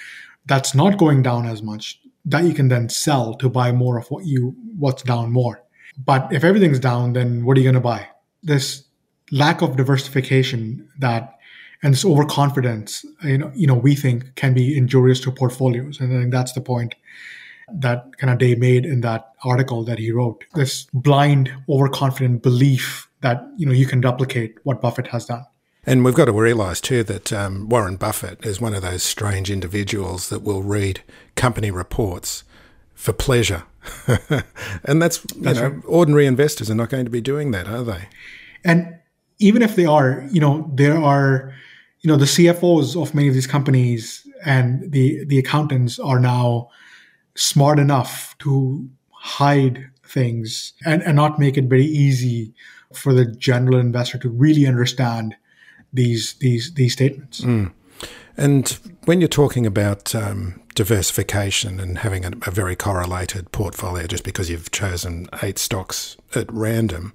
that's 0.46 0.74
not 0.74 0.98
going 0.98 1.22
down 1.22 1.46
as 1.46 1.62
much 1.62 2.00
that 2.26 2.44
you 2.44 2.54
can 2.54 2.68
then 2.68 2.90
sell 2.90 3.34
to 3.36 3.50
buy 3.50 3.72
more 3.72 3.98
of 3.98 4.08
what 4.08 4.26
you 4.26 4.56
what's 4.78 5.04
down 5.04 5.32
more. 5.32 5.64
But 5.98 6.32
if 6.32 6.44
everything's 6.44 6.80
down, 6.80 7.14
then 7.14 7.46
what 7.46 7.58
are 7.58 7.62
you 7.62 7.66
going 7.66 7.76
to 7.76 7.80
buy? 7.80 8.08
This 8.44 8.84
lack 9.32 9.62
of 9.62 9.76
diversification 9.76 10.88
that 11.00 11.38
and 11.84 11.94
this 11.94 12.06
overconfidence, 12.06 13.06
you 13.24 13.38
know, 13.38 13.52
you 13.54 13.68
know, 13.68 13.76
we 13.76 13.96
think 13.96 14.36
can 14.36 14.54
be 14.54 14.76
injurious 14.76 15.20
to 15.22 15.32
portfolios, 15.32 16.00
and 16.00 16.12
I 16.12 16.22
think 16.22 16.32
that's 16.32 16.54
the 16.54 16.62
point 16.62 16.96
that 17.72 18.18
kind 18.18 18.32
of 18.32 18.40
Day 18.40 18.56
made 18.56 18.86
in 18.86 19.02
that 19.02 19.34
article 19.44 19.84
that 19.84 20.00
he 20.00 20.12
wrote. 20.12 20.44
This 20.56 20.88
blind, 20.94 21.52
overconfident 21.70 22.42
belief 22.42 23.10
that 23.22 23.46
you 23.58 23.66
know 23.66 23.74
you 23.74 23.86
can 23.86 24.02
replicate 24.02 24.56
what 24.64 24.82
Buffett 24.82 25.08
has 25.08 25.26
done. 25.26 25.46
And 25.86 26.04
we've 26.04 26.16
got 26.16 26.26
to 26.26 26.34
realise 26.34 26.82
too 26.82 27.04
that 27.04 27.32
um, 27.32 27.70
Warren 27.70 27.96
Buffett 27.96 28.46
is 28.46 28.60
one 28.60 28.74
of 28.74 28.82
those 28.82 29.04
strange 29.04 29.50
individuals 29.50 30.30
that 30.30 30.44
will 30.44 30.62
read 30.62 31.02
company 31.36 31.72
reports 31.72 32.44
for 32.94 33.14
pleasure, 33.14 33.64
and 34.84 35.02
that's 35.02 35.24
you 35.36 35.42
that's 35.42 35.60
know 35.60 35.70
right. 35.70 35.84
ordinary 35.86 36.26
investors 36.26 36.72
are 36.72 36.76
not 36.76 36.90
going 36.90 37.06
to 37.06 37.12
be 37.12 37.22
doing 37.22 37.52
that, 37.52 37.68
are 37.68 37.84
they? 37.84 38.08
And 38.64 38.98
even 39.40 39.62
if 39.62 39.76
they 39.76 39.86
are, 39.86 40.26
you 40.32 40.40
know, 40.40 40.70
there 40.74 40.98
are, 40.98 41.54
you 42.02 42.08
know, 42.08 42.18
the 42.18 42.26
CFOs 42.26 43.02
of 43.02 43.14
many 43.14 43.28
of 43.28 43.34
these 43.34 43.48
companies 43.48 44.28
and 44.46 44.92
the 44.92 45.26
the 45.26 45.40
accountants 45.40 46.00
are 46.00 46.20
now 46.20 46.70
smart 47.36 47.80
enough 47.80 48.36
to 48.40 48.90
hide 49.12 49.90
things 50.04 50.74
and, 50.86 51.02
and 51.04 51.16
not 51.16 51.40
make 51.40 51.58
it 51.58 51.66
very 51.66 51.86
easy 51.86 52.54
for 52.94 53.14
the 53.14 53.26
general 53.26 53.80
investor 53.80 54.18
to 54.18 54.30
really 54.30 54.66
understand 54.66 55.36
these 55.94 56.36
these 56.40 56.74
these 56.74 56.94
statements. 56.94 57.42
Mm. 57.42 57.72
And 58.38 58.70
when 59.06 59.20
you're 59.20 59.28
talking 59.28 59.66
about 59.66 60.14
um, 60.14 60.62
diversification 60.76 61.80
and 61.80 61.98
having 61.98 62.24
a, 62.24 62.32
a, 62.46 62.52
very 62.52 62.76
correlated 62.76 63.52
portfolio 63.52 64.06
just 64.06 64.24
because 64.24 64.48
you've 64.48 64.70
chosen 64.70 65.28
eight 65.42 65.58
stocks 65.58 66.18
at 66.36 66.52
random, 66.54 67.14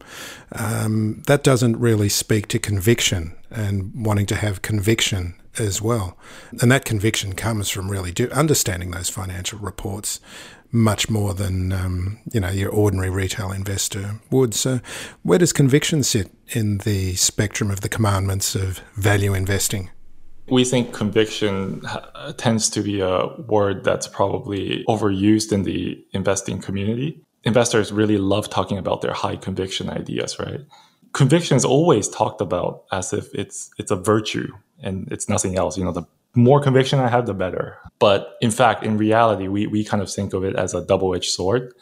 um, 0.50 1.22
that 1.28 1.44
doesn't 1.44 1.78
really 1.78 2.08
speak 2.08 2.48
to 2.48 2.58
conviction 2.58 3.37
and 3.50 3.92
wanting 3.94 4.26
to 4.26 4.35
have 4.35 4.62
conviction 4.62 5.35
as 5.58 5.80
well. 5.80 6.18
And 6.61 6.72
that 6.72 6.85
conviction 6.85 7.35
comes 7.35 7.68
from 7.68 7.88
really 7.88 8.11
do, 8.11 8.28
understanding 8.30 8.90
those 8.90 9.08
financial 9.08 9.61
reports 9.61 10.18
much 10.72 11.11
more 11.11 11.35
than 11.35 11.70
um, 11.70 12.18
you 12.32 12.40
know 12.40 12.48
your 12.48 12.70
ordinary 12.70 13.11
retail 13.11 13.52
investor 13.52 14.20
would. 14.30 14.54
So, 14.54 14.80
where 15.22 15.38
does 15.38 15.52
conviction 15.52 16.02
sit 16.02 16.32
in 16.48 16.78
the 16.78 17.14
spectrum 17.14 17.70
of 17.70 17.82
the 17.82 17.90
commandments 17.90 18.54
of 18.54 18.78
value 18.96 19.35
investing? 19.35 19.90
We 20.48 20.64
think 20.64 20.92
conviction 20.92 21.83
uh, 21.87 22.33
tends 22.33 22.68
to 22.70 22.83
be 22.83 23.00
a 23.00 23.26
word 23.46 23.85
that's 23.85 24.09
probably 24.09 24.85
overused 24.88 25.52
in 25.52 25.62
the 25.62 26.05
investing 26.12 26.61
community. 26.61 27.20
Investors 27.44 27.92
really 27.92 28.18
love 28.18 28.50
talking 28.50 28.78
about 28.78 29.02
their 29.02 29.12
high 29.12 29.37
conviction 29.37 29.88
ideas, 29.88 30.38
right? 30.38 30.61
Conviction 31.12 31.57
is 31.57 31.64
always 31.64 32.09
talked 32.09 32.40
about 32.40 32.85
as 32.90 33.12
if 33.12 33.33
it's 33.35 33.70
it's 33.78 33.90
a 33.90 33.96
virtue 33.96 34.52
and 34.83 35.11
it's 35.12 35.28
nothing 35.28 35.57
else. 35.57 35.76
You 35.76 35.85
know, 35.85 35.92
the 35.92 36.07
more 36.35 36.61
conviction 36.61 36.98
I 36.98 37.09
have, 37.09 37.26
the 37.26 37.35
better. 37.35 37.78
But 37.98 38.37
in 38.40 38.50
fact, 38.50 38.85
in 38.85 38.96
reality, 38.96 39.48
we, 39.48 39.66
we 39.66 39.85
kind 39.85 40.02
of 40.02 40.11
think 40.11 40.33
of 40.33 40.44
it 40.44 40.57
as 40.57 40.74
a 40.74 40.85
double 40.85 41.14
edged 41.14 41.31
sword. 41.31 41.72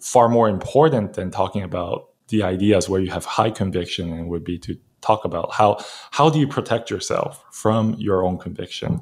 Far 0.00 0.28
more 0.28 0.48
important 0.48 1.14
than 1.14 1.30
talking 1.30 1.62
about 1.62 2.08
the 2.28 2.42
ideas 2.42 2.88
where 2.88 3.00
you 3.00 3.10
have 3.10 3.24
high 3.24 3.50
conviction 3.50 4.12
and 4.12 4.28
would 4.28 4.44
be 4.44 4.58
to 4.58 4.78
talk 5.00 5.24
about 5.24 5.52
how 5.52 5.78
how 6.10 6.28
do 6.30 6.38
you 6.38 6.46
protect 6.46 6.90
yourself 6.90 7.44
from 7.52 7.94
your 7.98 8.24
own 8.24 8.38
conviction 8.38 9.00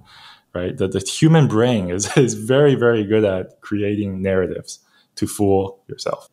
right 0.54 0.76
the, 0.76 0.88
the 0.88 1.00
human 1.00 1.46
brain 1.46 1.90
is, 1.90 2.10
is 2.16 2.34
very 2.34 2.74
very 2.74 3.04
good 3.04 3.24
at 3.24 3.60
creating 3.60 4.22
narratives 4.22 4.80
to 5.14 5.26
fool 5.26 5.82
yourself 5.88 6.28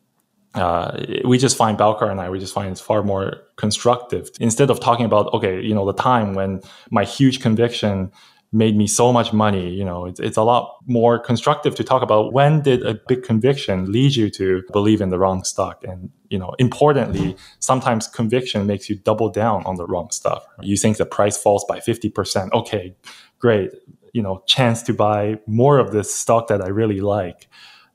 uh, 0.54 1.04
we 1.24 1.36
just 1.36 1.56
find 1.56 1.76
Balkar 1.76 2.08
and 2.08 2.20
I, 2.20 2.30
we 2.30 2.38
just 2.38 2.54
find 2.54 2.70
it's 2.70 2.80
far 2.80 3.02
more 3.02 3.42
constructive. 3.56 4.30
Instead 4.38 4.70
of 4.70 4.78
talking 4.78 5.04
about, 5.04 5.32
okay, 5.34 5.60
you 5.60 5.74
know, 5.74 5.84
the 5.84 6.00
time 6.00 6.34
when 6.34 6.62
my 6.90 7.04
huge 7.04 7.40
conviction 7.40 8.12
made 8.54 8.76
me 8.76 8.86
so 8.86 9.12
much 9.12 9.32
money. 9.32 9.68
You 9.70 9.84
know, 9.84 10.06
it's, 10.06 10.20
it's 10.20 10.36
a 10.36 10.42
lot 10.42 10.76
more 10.86 11.18
constructive 11.18 11.74
to 11.74 11.84
talk 11.84 12.02
about 12.02 12.32
when 12.32 12.62
did 12.62 12.86
a 12.86 12.94
big 13.08 13.24
conviction 13.24 13.90
lead 13.90 14.14
you 14.14 14.30
to 14.30 14.62
believe 14.72 15.00
in 15.00 15.10
the 15.10 15.18
wrong 15.18 15.42
stock. 15.42 15.82
And, 15.82 16.10
you 16.30 16.38
know, 16.38 16.54
importantly, 16.58 17.36
sometimes 17.58 18.06
conviction 18.06 18.66
makes 18.66 18.88
you 18.88 18.96
double 18.96 19.28
down 19.28 19.64
on 19.66 19.74
the 19.74 19.86
wrong 19.86 20.10
stuff. 20.10 20.46
You 20.62 20.76
think 20.76 20.98
the 20.98 21.06
price 21.06 21.36
falls 21.36 21.64
by 21.68 21.80
50%. 21.80 22.52
Okay, 22.52 22.94
great. 23.40 23.72
You 24.12 24.22
know, 24.22 24.42
chance 24.46 24.82
to 24.84 24.94
buy 24.94 25.40
more 25.46 25.78
of 25.78 25.90
this 25.90 26.14
stock 26.14 26.46
that 26.46 26.62
I 26.62 26.68
really 26.68 27.00
like. 27.00 27.48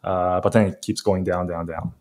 Uh, 0.03 0.41
but 0.41 0.51
then 0.51 0.67
it 0.67 0.81
keeps 0.81 0.99
going 0.99 1.23
down, 1.23 1.47
down, 1.47 1.65
down 1.65 1.93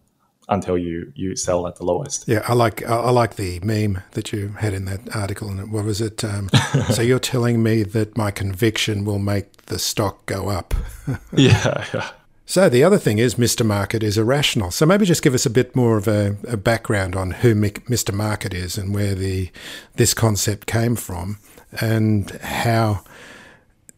until 0.49 0.79
you 0.79 1.13
you 1.15 1.37
sell 1.37 1.67
at 1.67 1.77
the 1.77 1.85
lowest. 1.85 2.27
Yeah, 2.27 2.43
I 2.49 2.55
like 2.55 2.83
I 2.87 3.11
like 3.11 3.37
the 3.37 3.61
meme 3.61 4.03
that 4.13 4.33
you 4.33 4.49
had 4.59 4.73
in 4.73 4.87
that 4.87 5.15
article. 5.15 5.49
And 5.49 5.71
what 5.71 5.85
was 5.85 6.01
it? 6.01 6.25
Um, 6.25 6.49
so 6.91 7.03
you're 7.03 7.19
telling 7.19 7.63
me 7.63 7.83
that 7.83 8.17
my 8.17 8.31
conviction 8.31 9.05
will 9.05 9.19
make 9.19 9.53
the 9.67 9.79
stock 9.79 10.27
go 10.27 10.49
up? 10.49 10.75
yeah, 11.33 11.85
yeah. 11.93 12.11
So 12.47 12.71
the 12.71 12.83
other 12.83 12.97
thing 12.97 13.19
is, 13.19 13.35
Mr. 13.35 13.65
Market 13.65 14.03
is 14.03 14.17
irrational. 14.17 14.71
So 14.71 14.87
maybe 14.87 15.05
just 15.05 15.23
give 15.23 15.35
us 15.35 15.45
a 15.45 15.51
bit 15.51 15.77
more 15.77 15.99
of 15.99 16.09
a, 16.09 16.39
a 16.49 16.57
background 16.57 17.15
on 17.15 17.33
who 17.33 17.55
Mr. 17.55 18.15
Market 18.15 18.55
is 18.55 18.79
and 18.79 18.95
where 18.95 19.15
the 19.15 19.51
this 19.97 20.15
concept 20.15 20.67
came 20.67 20.97
from, 20.97 21.39
and 21.79 22.31
how 22.41 23.05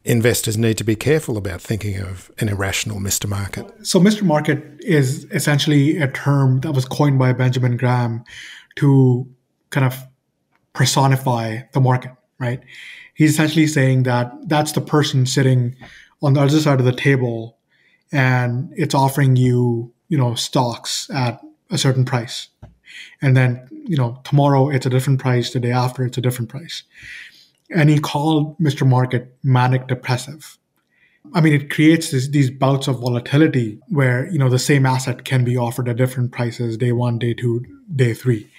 investors 0.04 0.56
need 0.56 0.78
to 0.78 0.84
be 0.84 0.96
careful 0.96 1.36
about 1.36 1.60
thinking 1.60 1.98
of 1.98 2.30
an 2.38 2.48
irrational 2.48 2.98
Mr. 2.98 3.28
Market? 3.28 3.86
So, 3.86 4.00
Mr. 4.00 4.22
Market 4.22 4.64
is 4.80 5.26
essentially 5.32 5.98
a 5.98 6.08
term 6.08 6.60
that 6.60 6.72
was 6.72 6.84
coined 6.84 7.18
by 7.18 7.32
Benjamin 7.32 7.76
Graham 7.76 8.24
to 8.76 9.28
kind 9.70 9.86
of 9.86 9.96
personify 10.72 11.60
the 11.72 11.80
market, 11.80 12.12
right? 12.38 12.60
He's 13.14 13.30
essentially 13.30 13.66
saying 13.66 14.04
that 14.04 14.32
that's 14.48 14.72
the 14.72 14.80
person 14.80 15.26
sitting 15.26 15.76
on 16.22 16.34
the 16.34 16.40
other 16.40 16.58
side 16.58 16.80
of 16.80 16.86
the 16.86 16.92
table 16.92 17.58
and 18.12 18.72
it's 18.76 18.94
offering 18.94 19.36
you, 19.36 19.92
you 20.08 20.16
know, 20.18 20.34
stocks 20.34 21.10
at 21.10 21.40
a 21.70 21.78
certain 21.78 22.04
price. 22.04 22.48
And 23.22 23.36
then, 23.36 23.68
you 23.70 23.96
know, 23.96 24.20
tomorrow 24.24 24.68
it's 24.68 24.86
a 24.86 24.90
different 24.90 25.20
price, 25.20 25.52
the 25.52 25.60
day 25.60 25.70
after 25.70 26.04
it's 26.04 26.18
a 26.18 26.20
different 26.20 26.48
price 26.48 26.82
and 27.70 27.88
he 27.88 27.98
called 27.98 28.58
Mr. 28.58 28.86
Market 28.86 29.36
manic 29.42 29.86
depressive. 29.86 30.58
I 31.34 31.40
mean, 31.40 31.52
it 31.52 31.70
creates 31.70 32.10
this, 32.10 32.28
these 32.28 32.50
bouts 32.50 32.88
of 32.88 33.00
volatility 33.00 33.78
where, 33.88 34.28
you 34.30 34.38
know, 34.38 34.48
the 34.48 34.58
same 34.58 34.86
asset 34.86 35.24
can 35.24 35.44
be 35.44 35.56
offered 35.56 35.88
at 35.88 35.96
different 35.96 36.32
prices 36.32 36.76
day 36.76 36.92
one, 36.92 37.18
day 37.18 37.34
two, 37.34 37.64
day 37.94 38.14
three. 38.14 38.50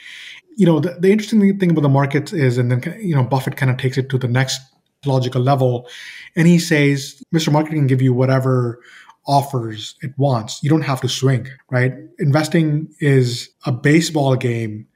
You 0.56 0.66
know, 0.66 0.80
the, 0.80 0.92
the 1.00 1.12
interesting 1.12 1.60
thing 1.60 1.72
about 1.72 1.82
the 1.82 1.90
markets 1.90 2.34
is, 2.34 2.58
and 2.58 2.72
then, 2.72 3.00
you 3.02 3.16
know, 3.16 3.24
Buffett 3.24 3.58
kind 3.58 3.72
of 3.72 3.78
takes 3.78 3.98
it 3.98 4.10
to 4.10 4.18
the 4.18 4.28
next 4.28 4.62
logical 5.06 5.42
level. 5.42 5.88
And 6.36 6.48
he 6.48 6.60
says, 6.60 7.24
Mr. 7.34 7.52
Market 7.52 7.72
can 7.72 7.88
give 7.88 8.02
you 8.02 8.14
whatever 8.14 8.80
offers 9.28 9.96
it 10.02 10.14
wants. 10.18 10.64
You 10.64 10.70
don't 10.70 10.82
have 10.82 11.02
to 11.02 11.10
swing, 11.10 11.48
right? 11.70 11.94
Investing 12.20 12.94
is 13.00 13.50
a 13.66 13.72
baseball 13.72 14.36
game 14.36 14.88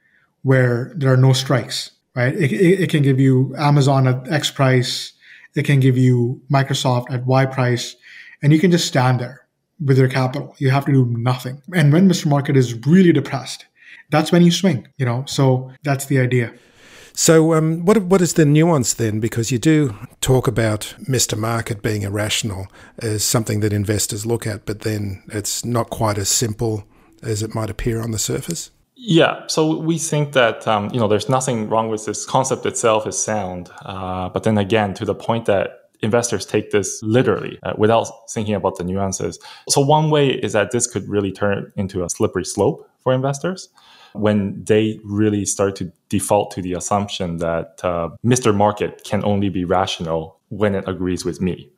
where 0.42 0.92
there 0.96 1.12
are 1.12 1.16
no 1.16 1.32
strikes, 1.32 1.90
right? 2.16 2.34
It, 2.34 2.50
it, 2.50 2.80
it, 2.80 2.90
can 2.90 3.02
give 3.02 3.20
you 3.20 3.54
Amazon 3.56 4.08
at 4.08 4.26
X 4.32 4.50
price, 4.50 5.12
it 5.54 5.64
can 5.64 5.78
give 5.78 5.96
you 5.96 6.40
Microsoft 6.50 7.12
at 7.12 7.24
Y 7.26 7.46
price, 7.46 7.94
and 8.42 8.52
you 8.52 8.58
can 8.58 8.70
just 8.70 8.88
stand 8.88 9.20
there 9.20 9.46
with 9.84 9.98
your 9.98 10.08
capital. 10.08 10.54
You 10.58 10.70
have 10.70 10.86
to 10.86 10.92
do 10.92 11.06
nothing. 11.16 11.62
And 11.74 11.92
when 11.92 12.08
Mr. 12.08 12.26
Market 12.26 12.56
is 12.56 12.74
really 12.86 13.12
depressed, 13.12 13.66
that's 14.10 14.32
when 14.32 14.42
you 14.42 14.50
swing, 14.50 14.88
you 14.96 15.06
know? 15.06 15.24
So 15.26 15.70
that's 15.82 16.06
the 16.06 16.18
idea. 16.18 16.52
So, 17.18 17.54
um, 17.54 17.86
what 17.86 17.96
what 18.02 18.20
is 18.20 18.34
the 18.34 18.44
nuance 18.44 18.92
then? 18.92 19.20
Because 19.20 19.50
you 19.50 19.58
do 19.58 19.96
talk 20.20 20.46
about 20.46 20.94
Mr. 21.08 21.36
Market 21.36 21.80
being 21.80 22.02
irrational 22.02 22.66
as 22.98 23.24
something 23.24 23.60
that 23.60 23.72
investors 23.72 24.26
look 24.26 24.46
at, 24.46 24.66
but 24.66 24.80
then 24.80 25.22
it's 25.28 25.64
not 25.64 25.88
quite 25.88 26.18
as 26.18 26.28
simple 26.28 26.84
as 27.22 27.42
it 27.42 27.54
might 27.54 27.70
appear 27.70 28.02
on 28.02 28.10
the 28.10 28.18
surface. 28.18 28.70
Yeah, 28.98 29.46
so 29.46 29.76
we 29.76 29.98
think 29.98 30.32
that 30.32 30.66
um, 30.66 30.88
you 30.90 30.98
know 30.98 31.06
there's 31.06 31.28
nothing 31.28 31.68
wrong 31.68 31.90
with 31.90 32.06
this 32.06 32.24
concept 32.24 32.64
itself 32.64 33.06
is 33.06 33.22
sound, 33.22 33.70
uh, 33.84 34.30
but 34.30 34.44
then 34.44 34.56
again, 34.56 34.94
to 34.94 35.04
the 35.04 35.14
point 35.14 35.44
that 35.46 35.90
investors 36.00 36.46
take 36.46 36.70
this 36.70 37.02
literally 37.02 37.58
uh, 37.62 37.74
without 37.76 38.08
thinking 38.30 38.54
about 38.54 38.76
the 38.76 38.84
nuances. 38.84 39.38
So 39.68 39.80
one 39.80 40.10
way 40.10 40.28
is 40.28 40.52
that 40.54 40.70
this 40.70 40.86
could 40.86 41.08
really 41.08 41.32
turn 41.32 41.72
into 41.76 42.04
a 42.04 42.10
slippery 42.10 42.44
slope 42.44 42.88
for 43.00 43.12
investors 43.12 43.68
when 44.12 44.64
they 44.64 44.98
really 45.04 45.44
start 45.44 45.76
to 45.76 45.92
default 46.08 46.50
to 46.52 46.62
the 46.62 46.72
assumption 46.72 47.36
that 47.38 47.80
uh, 47.84 48.08
Mr. 48.24 48.54
Market 48.54 49.04
can 49.04 49.22
only 49.24 49.50
be 49.50 49.64
rational 49.64 50.38
when 50.48 50.74
it 50.74 50.88
agrees 50.88 51.24
with 51.24 51.40
me. 51.40 51.68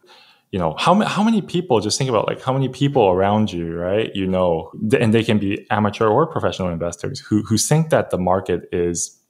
You 0.51 0.59
know, 0.59 0.75
how, 0.79 0.95
how 1.03 1.23
many 1.23 1.43
people, 1.43 1.81
just 1.81 1.99
think 1.99 2.09
about 2.09 2.27
like 2.27 2.41
how 2.41 2.55
many 2.55 2.69
people 2.71 3.11
around 3.11 3.53
you, 3.53 3.77
right? 3.77 4.11
You 4.15 4.27
know, 4.27 4.73
and 4.99 5.13
they 5.13 5.23
can 5.23 5.39
be 5.39 5.67
amateur 5.71 6.07
or 6.07 6.27
professional 6.27 6.69
investors 6.69 7.21
who, 7.21 7.43
who 7.43 7.59
think 7.59 7.91
that 7.91 8.11
the 8.11 8.19
market 8.19 8.67
is 8.73 9.21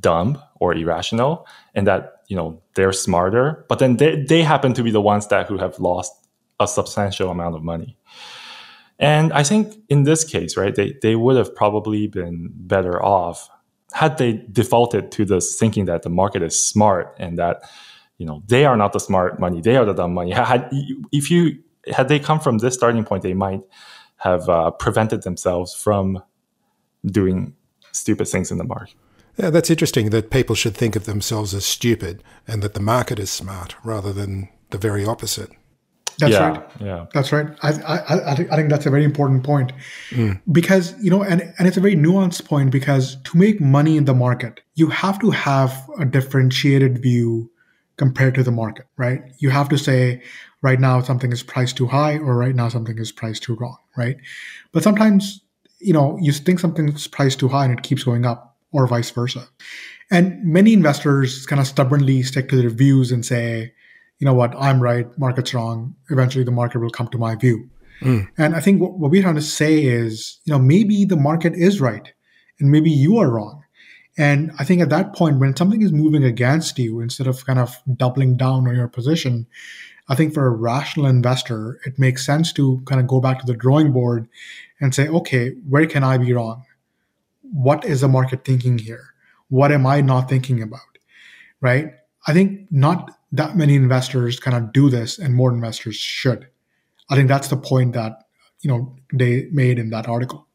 dumb 0.00 0.42
or 0.56 0.74
irrational 0.74 1.46
and 1.74 1.86
that, 1.86 2.22
you 2.26 2.36
know, 2.36 2.60
they're 2.74 2.92
smarter, 2.92 3.64
but 3.68 3.78
then 3.78 3.98
they, 3.98 4.22
they 4.22 4.42
happen 4.42 4.74
to 4.74 4.82
be 4.82 4.90
the 4.90 5.00
ones 5.00 5.28
that 5.28 5.46
who 5.46 5.58
have 5.58 5.78
lost 5.78 6.12
a 6.58 6.66
substantial 6.66 7.30
amount 7.30 7.54
of 7.54 7.62
money. 7.62 7.96
And 8.98 9.32
I 9.32 9.44
think 9.44 9.76
in 9.88 10.02
this 10.02 10.24
case, 10.24 10.56
right, 10.56 10.74
they, 10.74 10.96
they 11.02 11.14
would 11.14 11.36
have 11.36 11.54
probably 11.54 12.08
been 12.08 12.50
better 12.52 13.00
off 13.00 13.48
had 13.92 14.18
they 14.18 14.44
defaulted 14.50 15.12
to 15.12 15.24
this 15.24 15.56
thinking 15.56 15.84
that 15.86 16.02
the 16.02 16.10
market 16.10 16.42
is 16.42 16.62
smart 16.62 17.14
and 17.18 17.38
that, 17.38 17.62
you 18.18 18.26
know, 18.26 18.42
they 18.46 18.64
are 18.64 18.76
not 18.76 18.92
the 18.92 19.00
smart 19.00 19.40
money, 19.40 19.60
they 19.60 19.76
are 19.76 19.84
the 19.84 19.94
dumb 19.94 20.12
money. 20.12 20.32
Had, 20.32 20.68
if 21.12 21.30
you, 21.30 21.58
had 21.92 22.08
they 22.08 22.18
come 22.18 22.40
from 22.40 22.58
this 22.58 22.74
starting 22.74 23.04
point, 23.04 23.22
they 23.22 23.34
might 23.34 23.62
have 24.18 24.48
uh, 24.48 24.70
prevented 24.72 25.22
themselves 25.22 25.74
from 25.74 26.22
doing 27.06 27.54
stupid 27.92 28.28
things 28.28 28.50
in 28.50 28.58
the 28.58 28.64
market. 28.64 28.94
Yeah, 29.38 29.50
that's 29.50 29.70
interesting 29.70 30.10
that 30.10 30.30
people 30.30 30.56
should 30.56 30.76
think 30.76 30.96
of 30.96 31.04
themselves 31.04 31.54
as 31.54 31.64
stupid 31.64 32.24
and 32.48 32.60
that 32.62 32.74
the 32.74 32.80
market 32.80 33.20
is 33.20 33.30
smart 33.30 33.76
rather 33.84 34.12
than 34.12 34.48
the 34.70 34.78
very 34.78 35.06
opposite. 35.06 35.50
That's 36.18 36.32
yeah, 36.32 36.48
right. 36.48 36.70
Yeah, 36.80 37.06
that's 37.14 37.30
right. 37.30 37.46
I, 37.62 37.70
I, 37.82 38.32
I, 38.32 38.34
think, 38.34 38.50
I 38.50 38.56
think 38.56 38.70
that's 38.70 38.86
a 38.86 38.90
very 38.90 39.04
important 39.04 39.44
point 39.44 39.72
mm. 40.10 40.40
because 40.50 41.00
you 41.00 41.10
know, 41.10 41.22
and 41.22 41.54
and 41.58 41.68
it's 41.68 41.76
a 41.76 41.80
very 41.80 41.94
nuanced 41.94 42.44
point 42.44 42.72
because 42.72 43.16
to 43.22 43.38
make 43.38 43.60
money 43.60 43.96
in 43.96 44.04
the 44.04 44.14
market, 44.14 44.60
you 44.74 44.88
have 44.88 45.20
to 45.20 45.30
have 45.30 45.88
a 46.00 46.04
differentiated 46.04 47.00
view 47.00 47.48
compared 47.98 48.34
to 48.36 48.42
the 48.42 48.50
market, 48.50 48.86
right? 48.96 49.20
You 49.38 49.50
have 49.50 49.68
to 49.68 49.76
say, 49.76 50.22
right 50.62 50.80
now 50.80 51.02
something 51.02 51.30
is 51.30 51.42
priced 51.42 51.76
too 51.76 51.86
high, 51.86 52.16
or 52.16 52.36
right 52.36 52.54
now 52.54 52.68
something 52.68 52.98
is 52.98 53.12
priced 53.12 53.42
too 53.42 53.56
wrong, 53.56 53.76
right? 53.96 54.16
But 54.72 54.82
sometimes, 54.82 55.40
you 55.80 55.92
know, 55.92 56.18
you 56.20 56.32
think 56.32 56.60
something's 56.60 57.06
priced 57.06 57.38
too 57.38 57.48
high 57.48 57.66
and 57.66 57.78
it 57.78 57.82
keeps 57.82 58.04
going 58.04 58.24
up, 58.24 58.56
or 58.72 58.86
vice 58.86 59.10
versa. 59.10 59.48
And 60.10 60.42
many 60.42 60.72
investors 60.72 61.44
kind 61.44 61.60
of 61.60 61.66
stubbornly 61.66 62.22
stick 62.22 62.48
to 62.48 62.56
their 62.56 62.70
views 62.70 63.12
and 63.12 63.24
say, 63.24 63.72
you 64.18 64.24
know 64.24 64.34
what, 64.34 64.54
I'm 64.56 64.80
right, 64.82 65.06
market's 65.18 65.54
wrong. 65.54 65.94
Eventually 66.10 66.44
the 66.44 66.50
market 66.50 66.80
will 66.80 66.90
come 66.90 67.08
to 67.08 67.18
my 67.18 67.34
view. 67.34 67.68
Mm. 68.00 68.28
And 68.38 68.54
I 68.54 68.60
think 68.60 68.80
what, 68.80 68.98
what 68.98 69.10
we're 69.10 69.22
trying 69.22 69.34
to 69.34 69.42
say 69.42 69.84
is, 69.84 70.38
you 70.44 70.52
know, 70.52 70.58
maybe 70.58 71.04
the 71.04 71.16
market 71.16 71.54
is 71.54 71.80
right 71.80 72.12
and 72.60 72.70
maybe 72.70 72.90
you 72.90 73.18
are 73.18 73.30
wrong. 73.30 73.62
And 74.18 74.50
I 74.58 74.64
think 74.64 74.82
at 74.82 74.90
that 74.90 75.14
point, 75.14 75.38
when 75.38 75.56
something 75.56 75.80
is 75.80 75.92
moving 75.92 76.24
against 76.24 76.76
you, 76.76 76.98
instead 77.00 77.28
of 77.28 77.46
kind 77.46 77.60
of 77.60 77.80
doubling 77.96 78.36
down 78.36 78.66
on 78.66 78.74
your 78.74 78.88
position, 78.88 79.46
I 80.08 80.16
think 80.16 80.34
for 80.34 80.46
a 80.46 80.50
rational 80.50 81.06
investor, 81.06 81.78
it 81.86 82.00
makes 82.00 82.26
sense 82.26 82.52
to 82.54 82.82
kind 82.84 83.00
of 83.00 83.06
go 83.06 83.20
back 83.20 83.38
to 83.38 83.46
the 83.46 83.54
drawing 83.54 83.92
board 83.92 84.28
and 84.80 84.92
say, 84.92 85.06
okay, 85.06 85.50
where 85.68 85.86
can 85.86 86.02
I 86.02 86.18
be 86.18 86.32
wrong? 86.32 86.64
What 87.42 87.84
is 87.84 88.00
the 88.00 88.08
market 88.08 88.44
thinking 88.44 88.78
here? 88.78 89.14
What 89.50 89.70
am 89.70 89.86
I 89.86 90.00
not 90.00 90.28
thinking 90.28 90.62
about? 90.62 90.80
Right? 91.60 91.92
I 92.26 92.32
think 92.32 92.66
not 92.72 93.12
that 93.30 93.56
many 93.56 93.76
investors 93.76 94.40
kind 94.40 94.56
of 94.56 94.72
do 94.72 94.90
this 94.90 95.18
and 95.18 95.34
more 95.34 95.52
investors 95.52 95.96
should. 95.96 96.48
I 97.08 97.14
think 97.14 97.28
that's 97.28 97.48
the 97.48 97.56
point 97.56 97.92
that, 97.92 98.24
you 98.62 98.70
know, 98.70 98.96
they 99.12 99.48
made 99.52 99.78
in 99.78 99.90
that 99.90 100.08
article. 100.08 100.47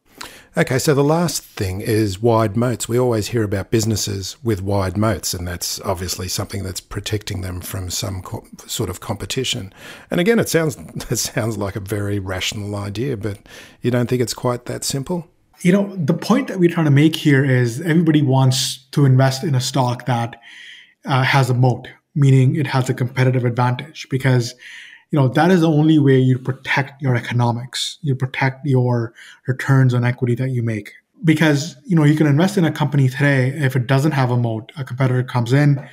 Okay, 0.56 0.78
so 0.78 0.94
the 0.94 1.04
last 1.04 1.42
thing 1.42 1.82
is 1.82 2.22
wide 2.22 2.56
moats. 2.56 2.88
We 2.88 3.00
always 3.00 3.30
hear 3.30 3.42
about 3.42 3.72
businesses 3.72 4.38
with 4.44 4.62
wide 4.62 4.96
moats, 4.96 5.34
and 5.34 5.48
that's 5.48 5.82
obviously 5.82 6.28
something 6.28 6.62
that's 6.62 6.80
protecting 6.80 7.42
them 7.42 7.60
from 7.60 7.90
some 7.90 8.22
co- 8.22 8.46
sort 8.68 8.92
of 8.92 9.00
competition. 9.00 9.74
And 10.12 10.20
again, 10.20 10.38
it 10.38 10.50
sounds 10.50 10.78
it 11.10 11.18
sounds 11.18 11.58
like 11.58 11.76
a 11.76 11.80
very 11.80 12.20
rational 12.20 12.76
idea, 12.76 13.18
but 13.18 13.40
you 13.82 13.90
don't 13.90 14.08
think 14.08 14.22
it's 14.22 14.36
quite 14.36 14.66
that 14.66 14.84
simple? 14.84 15.28
You 15.62 15.72
know, 15.72 15.96
the 15.96 16.14
point 16.14 16.50
that 16.50 16.60
we're 16.60 16.70
trying 16.70 16.86
to 16.86 16.92
make 16.92 17.16
here 17.16 17.44
is 17.44 17.82
everybody 17.82 18.22
wants 18.22 18.78
to 18.92 19.06
invest 19.06 19.44
in 19.44 19.56
a 19.56 19.62
stock 19.62 20.06
that 20.06 20.40
uh, 21.06 21.24
has 21.24 21.50
a 21.50 21.56
moat, 21.56 21.88
meaning 22.14 22.58
it 22.58 22.68
has 22.68 22.92
a 22.92 22.94
competitive 22.94 23.44
advantage 23.44 24.08
because 24.08 24.54
you 25.14 25.20
know 25.20 25.28
that 25.28 25.52
is 25.52 25.62
the 25.62 25.70
only 25.70 26.00
way 26.00 26.18
you 26.18 26.40
protect 26.40 27.00
your 27.00 27.16
economics. 27.16 28.00
You 28.02 28.16
protect 28.16 28.66
your 28.66 29.14
returns 29.48 29.94
on 29.94 30.04
equity 30.04 30.34
that 30.34 30.50
you 30.50 30.64
make. 30.64 30.92
Because 31.24 31.78
you 31.86 31.96
know 31.96 32.04
you 32.04 32.16
can 32.16 32.26
invest 32.26 32.58
in 32.58 32.66
a 32.66 32.72
company 32.72 33.08
today 33.08 33.50
if 33.50 33.76
it 33.76 33.86
doesn't 33.86 34.14
have 34.14 34.32
a 34.32 34.38
moat 34.38 34.72
a 34.76 34.84
competitor 34.84 35.24
comes 35.24 35.54
in 35.54 35.88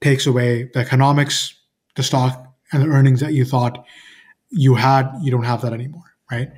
takes 0.00 0.26
away 0.26 0.70
the 0.72 0.78
economics 0.78 1.54
the 1.96 2.02
stock 2.04 2.54
and 2.72 2.84
the 2.84 2.86
earnings 2.86 3.20
that 3.20 3.32
you 3.32 3.44
thought 3.44 3.84
you 4.50 4.76
had 4.76 5.10
you 5.22 5.30
don't 5.30 5.42
have 5.44 5.60
that 5.62 5.72
anymore 5.72 6.04
right? 6.30 6.50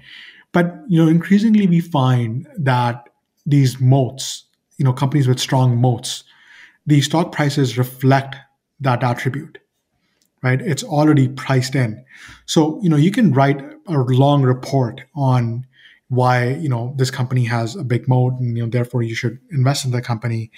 But 0.52 0.76
you 0.88 1.02
know 1.02 1.10
increasingly 1.10 1.66
we 1.66 1.80
find 1.80 2.46
that 2.58 3.08
these 3.46 3.80
moats 3.80 4.44
you 4.76 4.84
know 4.84 4.92
companies 4.92 5.26
with 5.26 5.40
strong 5.40 5.76
moats 5.78 6.22
the 6.86 7.00
stock 7.00 7.32
prices 7.32 7.78
reflect 7.78 8.36
that 8.80 9.02
attribute 9.02 9.58
right? 10.42 10.60
It's 10.60 10.84
already 10.84 11.28
priced 11.28 11.74
in. 11.74 12.04
So 12.46 12.80
you 12.82 12.88
know 12.88 12.96
you 12.96 13.10
can 13.10 13.32
write 13.32 13.60
a 13.86 13.92
long 13.92 14.42
report 14.42 15.02
on 15.14 15.66
why 16.08 16.54
you 16.54 16.68
know 16.68 16.94
this 16.96 17.10
company 17.10 17.44
has 17.44 17.76
a 17.76 17.84
big 17.84 18.08
moat 18.08 18.34
and 18.40 18.56
you 18.56 18.64
know 18.64 18.70
therefore 18.70 19.02
you 19.02 19.14
should 19.14 19.38
invest 19.50 19.84
in 19.84 19.90
the 19.90 20.02
company. 20.02 20.50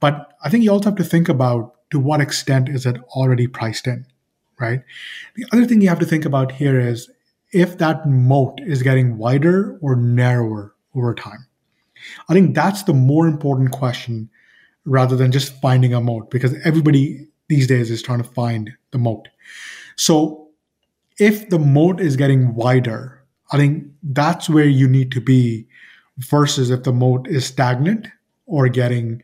But 0.00 0.32
i 0.42 0.48
think 0.48 0.64
you 0.64 0.70
also 0.70 0.88
have 0.88 0.98
to 0.98 1.04
think 1.04 1.28
about 1.28 1.74
to 1.90 1.98
what 1.98 2.20
extent 2.20 2.68
is 2.68 2.86
it 2.86 2.96
already 3.14 3.46
priced 3.46 3.86
in 3.86 4.06
right? 4.60 4.82
The 5.34 5.46
other 5.52 5.64
thing 5.64 5.80
you 5.80 5.88
have 5.88 5.98
to 5.98 6.06
think 6.06 6.24
about 6.24 6.52
here 6.52 6.78
is 6.78 7.10
if 7.52 7.78
that 7.78 8.06
moat 8.08 8.60
is 8.60 8.82
getting 8.82 9.18
wider 9.18 9.78
or 9.80 9.96
narrower 9.96 10.74
over 10.94 11.14
time. 11.14 11.46
I 12.28 12.34
think 12.34 12.54
that's 12.54 12.84
the 12.84 12.94
more 12.94 13.26
important 13.26 13.72
question 13.72 14.30
rather 14.84 15.16
than 15.16 15.32
just 15.32 15.60
finding 15.60 15.94
a 15.94 16.00
moat 16.00 16.30
because 16.30 16.54
everybody 16.64 17.26
these 17.48 17.66
days 17.66 17.90
is 17.90 18.02
trying 18.02 18.22
to 18.22 18.28
find 18.28 18.72
the 18.90 18.98
moat. 18.98 19.28
So 19.96 20.48
if 21.18 21.48
the 21.50 21.58
moat 21.58 22.00
is 22.00 22.16
getting 22.16 22.54
wider, 22.54 23.22
I 23.52 23.56
think 23.56 23.86
that's 24.02 24.48
where 24.48 24.66
you 24.66 24.88
need 24.88 25.12
to 25.12 25.20
be 25.20 25.66
versus 26.18 26.70
if 26.70 26.82
the 26.84 26.92
moat 26.92 27.26
is 27.28 27.44
stagnant 27.46 28.08
or 28.46 28.68
getting 28.68 29.22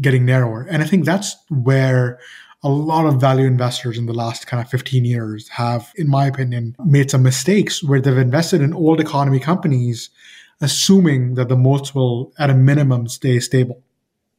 getting 0.00 0.24
narrower. 0.24 0.66
And 0.70 0.82
I 0.82 0.86
think 0.86 1.04
that's 1.04 1.34
where 1.48 2.18
a 2.62 2.68
lot 2.68 3.06
of 3.06 3.20
value 3.20 3.46
investors 3.46 3.96
in 3.96 4.06
the 4.06 4.12
last 4.12 4.46
kind 4.46 4.62
of 4.62 4.68
15 4.70 5.04
years 5.04 5.48
have, 5.48 5.92
in 5.96 6.08
my 6.08 6.26
opinion, 6.26 6.76
made 6.84 7.10
some 7.10 7.22
mistakes 7.22 7.82
where 7.82 8.00
they've 8.00 8.16
invested 8.18 8.60
in 8.60 8.74
old 8.74 9.00
economy 9.00 9.38
companies, 9.38 10.10
assuming 10.60 11.34
that 11.34 11.48
the 11.48 11.56
moats 11.56 11.94
will, 11.94 12.32
at 12.38 12.50
a 12.50 12.54
minimum, 12.54 13.08
stay 13.08 13.38
stable, 13.40 13.82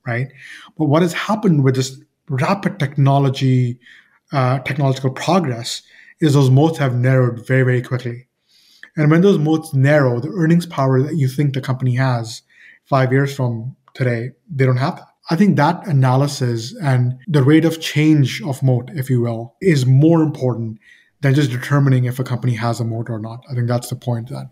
right? 0.06 0.32
But 0.78 0.86
what 0.86 1.04
has 1.04 1.13
happened 1.13 1.63
with 1.63 1.76
this 1.76 2.00
rapid 2.30 2.80
technology, 2.80 3.80
uh, 4.32 4.60
technological 4.60 5.12
progress 5.12 5.82
is 6.20 6.34
those 6.34 6.50
moats 6.50 6.78
have 6.78 6.96
narrowed 6.96 7.46
very, 7.46 7.63
very 7.63 7.82
quickly. 7.82 8.28
And 8.96 9.12
when 9.12 9.22
those 9.22 9.38
moats 9.38 9.74
narrow, 9.74 10.20
the 10.20 10.30
earnings 10.30 10.66
power 10.66 11.02
that 11.04 11.16
you 11.16 11.28
think 11.28 11.54
the 11.54 11.62
company 11.62 11.96
has 11.96 12.42
five 12.86 13.12
years 13.12 13.36
from 13.36 13.76
today, 13.94 14.32
they 14.50 14.66
don't 14.66 14.78
have. 14.78 15.04
I 15.30 15.36
think 15.36 15.58
that 15.58 15.86
analysis 15.88 16.76
and 16.82 17.20
the 17.28 17.44
rate 17.44 17.66
of 17.66 17.82
change 17.82 18.42
of 18.42 18.63
moat, 18.63 18.90
if 18.94 19.10
you 19.10 19.22
will, 19.22 19.56
is 19.62 19.86
more 19.86 20.24
important 20.24 20.80
than 21.22 21.36
just 21.36 21.52
determining 21.52 22.06
if 22.06 22.20
a 22.20 22.24
company 22.24 22.54
has 22.56 22.80
a 22.80 22.86
moat 22.86 23.10
or 23.10 23.20
not. 23.20 23.44
I 23.50 23.54
think 23.54 23.68
that's 23.68 23.90
the 23.90 23.96
point 23.96 24.30
that 24.30 24.50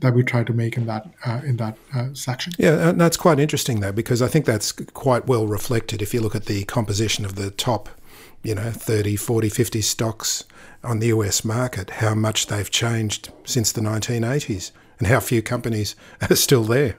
that 0.00 0.14
we 0.14 0.22
try 0.22 0.44
to 0.44 0.52
make 0.52 0.76
in 0.76 0.86
that 0.86 1.06
uh, 1.24 1.40
in 1.44 1.56
that 1.56 1.76
uh, 1.94 2.08
section. 2.14 2.52
Yeah, 2.58 2.90
and 2.90 3.00
that's 3.00 3.16
quite 3.16 3.38
interesting 3.38 3.80
though, 3.80 3.92
because 3.92 4.22
I 4.22 4.28
think 4.28 4.44
that's 4.44 4.72
quite 4.72 5.26
well 5.26 5.46
reflected 5.46 6.02
if 6.02 6.14
you 6.14 6.20
look 6.20 6.34
at 6.34 6.46
the 6.46 6.64
composition 6.64 7.24
of 7.24 7.34
the 7.34 7.50
top, 7.50 7.88
you 8.42 8.54
know, 8.54 8.70
30, 8.70 9.16
40, 9.16 9.48
50 9.48 9.80
stocks 9.80 10.44
on 10.84 11.00
the 11.00 11.08
US 11.08 11.44
market, 11.44 11.90
how 11.90 12.14
much 12.14 12.46
they've 12.46 12.70
changed 12.70 13.30
since 13.44 13.72
the 13.72 13.80
1980s 13.80 14.70
and 14.98 15.08
how 15.08 15.20
few 15.20 15.42
companies 15.42 15.96
are 16.30 16.36
still 16.36 16.64
there. 16.64 16.98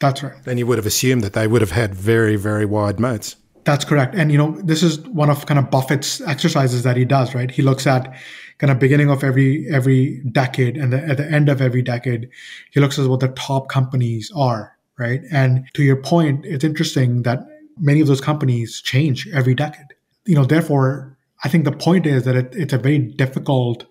That's 0.00 0.22
right. 0.22 0.34
And 0.46 0.58
you 0.58 0.66
would 0.66 0.78
have 0.78 0.86
assumed 0.86 1.22
that 1.22 1.34
they 1.34 1.46
would 1.46 1.60
have 1.60 1.72
had 1.72 1.94
very, 1.94 2.36
very 2.36 2.64
wide 2.64 2.98
moats. 2.98 3.36
That's 3.64 3.84
correct. 3.84 4.14
And 4.14 4.32
you 4.32 4.38
know, 4.38 4.52
this 4.62 4.82
is 4.82 5.00
one 5.00 5.28
of 5.28 5.44
kind 5.46 5.58
of 5.58 5.70
Buffett's 5.70 6.20
exercises 6.22 6.82
that 6.84 6.96
he 6.96 7.04
does, 7.04 7.34
right? 7.34 7.50
He 7.50 7.62
looks 7.62 7.86
at 7.86 8.12
kind 8.58 8.70
of 8.70 8.78
beginning 8.78 9.10
of 9.10 9.22
every 9.22 9.66
every 9.70 10.22
decade 10.32 10.76
and 10.76 10.92
the, 10.92 11.04
at 11.06 11.18
the 11.18 11.30
end 11.30 11.48
of 11.48 11.60
every 11.60 11.82
decade, 11.82 12.30
he 12.70 12.80
looks 12.80 12.98
at 12.98 13.08
what 13.08 13.20
the 13.20 13.28
top 13.28 13.68
companies 13.68 14.32
are, 14.34 14.76
right? 14.98 15.20
And 15.30 15.66
to 15.74 15.82
your 15.82 15.96
point, 15.96 16.46
it's 16.46 16.64
interesting 16.64 17.22
that 17.22 17.40
many 17.78 18.00
of 18.00 18.06
those 18.06 18.20
companies 18.20 18.80
change 18.80 19.28
every 19.28 19.54
decade. 19.54 19.94
You 20.26 20.34
know, 20.34 20.44
therefore, 20.44 21.16
I 21.44 21.48
think 21.48 21.64
the 21.64 21.72
point 21.72 22.06
is 22.06 22.24
that 22.24 22.36
it, 22.36 22.54
it's 22.54 22.72
a 22.72 22.78
very 22.78 22.98
difficult 22.98 23.86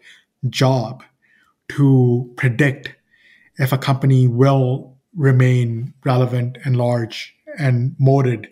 job 0.50 1.04
to 1.70 2.32
predict 2.38 2.96
if 3.58 3.72
a 3.72 3.78
company 3.78 4.28
will 4.28 4.96
remain 5.16 5.94
relevant 6.06 6.58
and 6.64 6.78
large 6.78 7.36
and 7.58 7.96
moated 8.00 8.50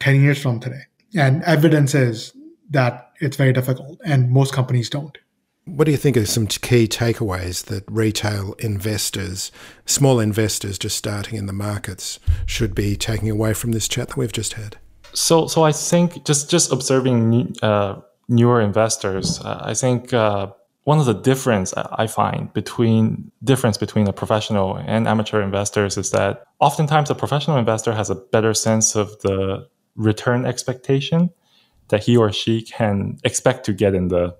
10 0.00 0.22
years 0.22 0.42
from 0.42 0.60
today. 0.60 0.82
And 1.14 1.42
evidence 1.44 1.94
is 1.94 2.32
that 2.70 3.12
it's 3.20 3.36
very 3.36 3.52
difficult, 3.52 4.00
and 4.04 4.30
most 4.30 4.52
companies 4.52 4.88
don't. 4.88 5.16
What 5.66 5.84
do 5.84 5.90
you 5.90 5.98
think 5.98 6.16
are 6.16 6.24
some 6.24 6.46
key 6.46 6.88
takeaways 6.88 7.66
that 7.66 7.84
retail 7.88 8.54
investors, 8.58 9.52
small 9.86 10.18
investors 10.18 10.78
just 10.78 10.96
starting 10.96 11.36
in 11.36 11.46
the 11.46 11.52
markets, 11.52 12.18
should 12.46 12.74
be 12.74 12.96
taking 12.96 13.30
away 13.30 13.54
from 13.54 13.72
this 13.72 13.86
chat 13.86 14.08
that 14.08 14.16
we've 14.16 14.32
just 14.32 14.54
had? 14.54 14.78
So, 15.12 15.46
so 15.46 15.64
I 15.64 15.72
think 15.72 16.24
just 16.24 16.50
just 16.50 16.72
observing 16.72 17.56
uh, 17.62 18.00
newer 18.28 18.60
investors, 18.60 19.40
uh, 19.40 19.60
I 19.62 19.74
think 19.74 20.12
uh, 20.12 20.48
one 20.84 20.98
of 20.98 21.06
the 21.06 21.14
difference 21.14 21.74
I 21.74 22.06
find 22.06 22.52
between 22.52 23.30
difference 23.44 23.76
between 23.76 24.08
a 24.08 24.12
professional 24.12 24.76
and 24.76 25.06
amateur 25.06 25.42
investors 25.42 25.96
is 25.96 26.10
that 26.10 26.44
oftentimes 26.58 27.10
a 27.10 27.14
professional 27.14 27.56
investor 27.58 27.92
has 27.92 28.10
a 28.10 28.14
better 28.14 28.54
sense 28.54 28.96
of 28.96 29.20
the 29.20 29.68
return 29.96 30.46
expectation 30.46 31.30
that 31.88 32.04
he 32.04 32.16
or 32.16 32.32
she 32.32 32.62
can 32.62 33.18
expect 33.24 33.66
to 33.66 33.72
get 33.72 33.94
in 33.94 34.08
the 34.08 34.34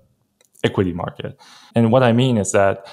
equity 0.63 0.93
market. 0.93 1.39
And 1.75 1.91
what 1.91 2.03
I 2.03 2.11
mean 2.11 2.37
is 2.37 2.51
that 2.53 2.85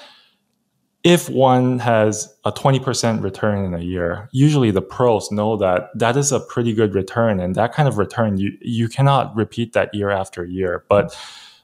if 1.04 1.28
one 1.28 1.78
has 1.78 2.34
a 2.44 2.52
20% 2.52 3.22
return 3.22 3.64
in 3.64 3.74
a 3.74 3.82
year, 3.82 4.28
usually 4.32 4.70
the 4.70 4.82
pros 4.82 5.30
know 5.30 5.56
that 5.56 5.90
that 5.94 6.16
is 6.16 6.32
a 6.32 6.40
pretty 6.40 6.72
good 6.72 6.94
return. 6.94 7.38
And 7.38 7.54
that 7.54 7.72
kind 7.72 7.88
of 7.88 7.98
return, 7.98 8.36
you, 8.36 8.56
you 8.60 8.88
cannot 8.88 9.34
repeat 9.36 9.72
that 9.74 9.94
year 9.94 10.10
after 10.10 10.44
year. 10.44 10.84
But 10.88 11.16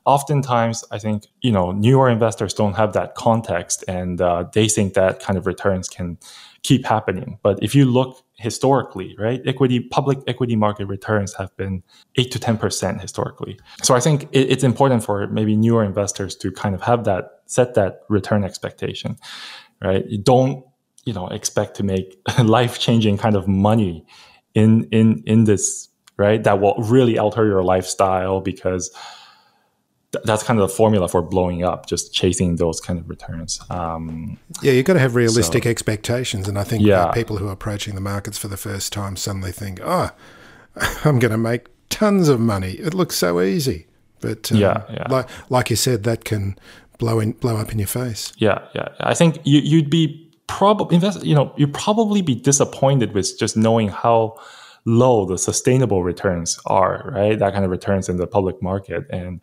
oftentimes, 0.04 0.84
I 0.90 0.98
think, 0.98 1.26
you 1.40 1.50
know, 1.50 1.72
newer 1.72 2.08
investors 2.08 2.54
don't 2.54 2.74
have 2.74 2.92
that 2.92 3.16
context 3.16 3.82
and 3.88 4.20
uh, 4.20 4.44
they 4.52 4.68
think 4.68 4.94
that 4.94 5.20
kind 5.20 5.36
of 5.36 5.46
returns 5.46 5.88
can 5.88 6.18
keep 6.64 6.87
happening. 6.87 7.38
But 7.42 7.62
if 7.62 7.74
you 7.74 7.85
look 7.85 8.22
historically, 8.37 9.14
right, 9.18 9.40
equity, 9.46 9.81
public 9.81 10.18
equity 10.27 10.57
market 10.57 10.87
returns 10.87 11.35
have 11.35 11.55
been 11.57 11.83
eight 12.16 12.33
to 12.33 12.38
10% 12.38 13.00
historically. 13.00 13.61
So 13.83 13.94
I 13.94 14.00
think 14.00 14.24
it, 14.33 14.50
it's 14.50 14.64
important 14.64 15.05
for 15.05 15.27
maybe 15.29 15.57
newer 15.57 15.85
investors 15.85 16.35
to 16.37 16.50
kind 16.50 16.74
of 16.74 16.83
have 16.83 17.05
that, 17.05 17.42
set 17.46 17.74
that 17.74 18.00
return 18.09 18.42
expectation, 18.44 19.16
right? 19.83 20.05
You 20.09 20.18
don't, 20.18 20.64
you 21.05 21.12
know, 21.12 21.29
expect 21.29 21.77
to 21.77 21.83
make 21.83 22.18
life 22.42 22.79
changing 22.81 23.18
kind 23.18 23.37
of 23.37 23.46
money 23.46 24.07
in, 24.55 24.88
in, 24.90 25.22
in 25.27 25.44
this, 25.44 25.88
right? 26.16 26.42
That 26.42 26.61
will 26.61 26.77
really 26.77 27.18
alter 27.18 27.44
your 27.46 27.62
lifestyle 27.62 28.40
because, 28.40 28.90
that's 30.24 30.42
kind 30.42 30.59
of 30.61 30.68
the 30.68 30.74
formula 30.74 31.09
for 31.09 31.22
blowing 31.22 31.64
up, 31.64 31.87
just 31.87 32.14
chasing 32.14 32.57
those 32.57 32.81
kind 32.81 32.98
of 32.98 33.09
returns. 33.09 33.61
Um, 33.70 34.38
yeah, 34.62 34.72
you've 34.72 34.87
got 34.87 34.94
to 34.94 35.00
have 35.00 35.14
realistic 35.14 35.64
so, 35.64 35.70
expectations. 35.70 36.48
And 36.48 36.59
I 36.59 36.64
think 36.64 36.85
yeah. 36.85 37.11
people 37.12 37.38
who 37.38 37.48
are 37.48 37.53
approaching 37.53 37.94
the 37.94 38.00
markets 38.00 38.38
for 38.38 38.48
the 38.48 38.57
first 38.57 38.92
time 38.92 39.16
suddenly 39.16 39.53
think, 39.53 39.81
oh, 39.83 40.11
I'm 41.05 41.18
going 41.18 41.33
to 41.33 41.38
make 41.38 41.66
tons 41.88 42.29
of 42.29 42.40
money. 42.40 42.72
It 42.72 42.94
looks 42.94 43.16
so 43.16 43.40
easy. 43.40 43.87
But 44.20 44.50
um, 44.53 44.59
yeah, 44.59 44.85
yeah. 44.90 45.07
Like, 45.11 45.29
like 45.50 45.70
you 45.70 45.77
said, 45.77 46.05
that 46.05 46.24
can 46.24 46.57
blow 46.98 47.20
in, 47.20 47.33
blow 47.33 47.57
up 47.57 47.72
in 47.72 47.79
your 47.79 47.88
face. 47.88 48.33
Yeah, 48.38 48.66
yeah. 48.74 48.88
I 49.00 49.14
think 49.14 49.38
you, 49.44 49.61
you'd 49.61 49.90
be 49.90 50.31
probably 50.46 50.94
invest. 50.94 51.24
You 51.24 51.35
know, 51.35 51.53
you'd 51.57 51.74
probably 51.74 52.22
be 52.22 52.35
disappointed 52.35 53.12
with 53.12 53.38
just 53.38 53.57
knowing 53.57 53.88
how 53.88 54.38
low 54.87 55.24
the 55.24 55.38
sustainable 55.38 56.03
returns 56.03 56.59
are. 56.66 57.12
Right, 57.14 57.38
that 57.38 57.53
kind 57.53 57.64
of 57.64 57.70
returns 57.70 58.09
in 58.09 58.16
the 58.16 58.27
public 58.27 58.62
market 58.62 59.05
and 59.11 59.40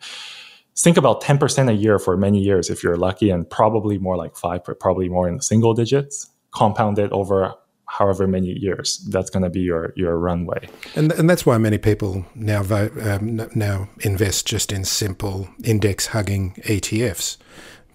think 0.76 0.96
about 0.96 1.22
10% 1.22 1.68
a 1.68 1.74
year 1.74 1.98
for 1.98 2.16
many 2.16 2.40
years 2.40 2.70
if 2.70 2.82
you're 2.82 2.96
lucky 2.96 3.30
and 3.30 3.48
probably 3.48 3.98
more 3.98 4.16
like 4.16 4.36
five 4.36 4.62
probably 4.80 5.08
more 5.08 5.28
in 5.28 5.36
the 5.36 5.42
single 5.42 5.74
digits 5.74 6.30
compounded 6.52 7.12
over 7.12 7.54
however 7.92 8.26
many 8.26 8.58
years. 8.58 8.98
That's 9.10 9.28
going 9.28 9.42
to 9.42 9.50
be 9.50 9.60
your 9.60 9.92
your 9.96 10.18
runway. 10.18 10.68
And 10.94 11.12
and 11.12 11.28
that's 11.28 11.44
why 11.44 11.58
many 11.58 11.78
people 11.78 12.24
now 12.34 12.62
vote 12.62 12.92
um, 13.06 13.48
now 13.54 13.88
invest 14.00 14.46
just 14.46 14.72
in 14.72 14.84
simple 14.84 15.48
index 15.62 16.08
hugging 16.08 16.54
ETFs 16.62 17.36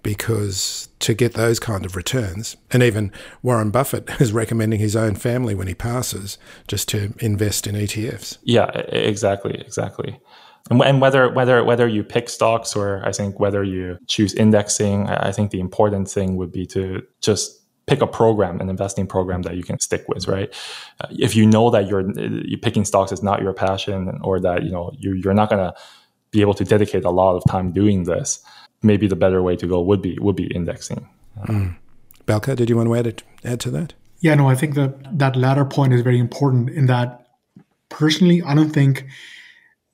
because 0.04 0.88
to 1.00 1.12
get 1.12 1.34
those 1.34 1.58
kind 1.58 1.84
of 1.84 1.96
returns 1.96 2.56
and 2.70 2.84
even 2.84 3.10
Warren 3.42 3.70
Buffett 3.70 4.08
is 4.20 4.32
recommending 4.32 4.78
his 4.78 4.94
own 4.94 5.16
family 5.16 5.54
when 5.56 5.66
he 5.66 5.74
passes 5.74 6.38
just 6.68 6.88
to 6.90 7.12
invest 7.18 7.66
in 7.66 7.74
ETFs 7.74 8.38
yeah 8.44 8.70
exactly 8.70 9.54
exactly 9.54 10.20
and, 10.70 10.82
and 10.82 11.00
whether 11.00 11.30
whether 11.32 11.64
whether 11.64 11.88
you 11.88 12.02
pick 12.04 12.28
stocks 12.28 12.76
or 12.76 13.02
I 13.04 13.12
think 13.12 13.40
whether 13.40 13.64
you 13.64 13.98
choose 14.06 14.34
indexing, 14.34 15.08
I 15.08 15.32
think 15.32 15.50
the 15.50 15.60
important 15.60 16.10
thing 16.10 16.36
would 16.36 16.52
be 16.52 16.66
to 16.66 17.02
just 17.20 17.58
pick 17.86 18.02
a 18.02 18.06
program, 18.06 18.60
an 18.60 18.68
investing 18.68 19.06
program 19.06 19.42
that 19.42 19.56
you 19.56 19.64
can 19.64 19.80
stick 19.80 20.04
with, 20.08 20.28
right? 20.28 20.54
Uh, 21.00 21.08
if 21.10 21.34
you 21.34 21.46
know 21.46 21.70
that 21.70 21.88
you're 21.88 22.04
you 22.20 22.58
picking 22.58 22.84
stocks 22.84 23.12
is 23.12 23.22
not 23.22 23.42
your 23.42 23.52
passion, 23.52 24.18
or 24.22 24.38
that 24.40 24.62
you 24.62 24.70
know 24.70 24.92
you, 24.98 25.14
you're 25.14 25.34
not 25.34 25.48
going 25.48 25.64
to 25.64 25.74
be 26.30 26.40
able 26.40 26.54
to 26.54 26.64
dedicate 26.64 27.04
a 27.04 27.10
lot 27.10 27.34
of 27.36 27.42
time 27.48 27.72
doing 27.72 28.04
this, 28.04 28.40
maybe 28.82 29.06
the 29.06 29.16
better 29.16 29.42
way 29.42 29.56
to 29.56 29.66
go 29.66 29.80
would 29.80 30.02
be 30.02 30.18
would 30.20 30.36
be 30.36 30.46
indexing. 30.54 31.08
Mm. 31.46 31.76
Balkar, 32.26 32.54
did 32.54 32.68
you 32.68 32.76
want 32.76 32.88
to 32.88 32.94
add 32.94 33.22
add 33.44 33.60
to 33.60 33.70
that? 33.70 33.94
Yeah, 34.20 34.34
no, 34.34 34.48
I 34.48 34.54
think 34.54 34.74
that 34.74 35.18
that 35.18 35.36
latter 35.36 35.64
point 35.64 35.92
is 35.92 36.02
very 36.02 36.18
important. 36.18 36.70
In 36.70 36.86
that, 36.86 37.26
personally, 37.88 38.42
I 38.42 38.54
don't 38.54 38.70
think 38.70 39.06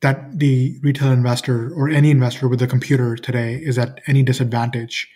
that 0.04 0.38
the 0.38 0.78
retail 0.82 1.10
investor 1.12 1.72
or 1.72 1.88
any 1.88 2.10
investor 2.10 2.46
with 2.46 2.60
a 2.60 2.66
computer 2.66 3.16
today 3.16 3.54
is 3.54 3.78
at 3.78 4.02
any 4.06 4.22
disadvantage 4.22 5.08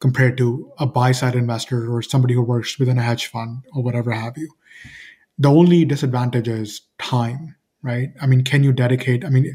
compared 0.00 0.36
to 0.36 0.72
a 0.78 0.86
buy 0.86 1.12
side 1.12 1.36
investor 1.36 1.88
or 1.88 2.02
somebody 2.02 2.34
who 2.34 2.42
works 2.42 2.76
within 2.76 2.98
a 2.98 3.02
hedge 3.02 3.26
fund 3.26 3.62
or 3.72 3.80
whatever 3.80 4.10
have 4.10 4.36
you. 4.36 4.50
The 5.38 5.48
only 5.48 5.84
disadvantage 5.84 6.48
is 6.48 6.80
time, 6.98 7.54
right? 7.82 8.10
I 8.20 8.26
mean, 8.26 8.42
can 8.42 8.64
you 8.64 8.72
dedicate? 8.72 9.24
I 9.24 9.28
mean, 9.28 9.54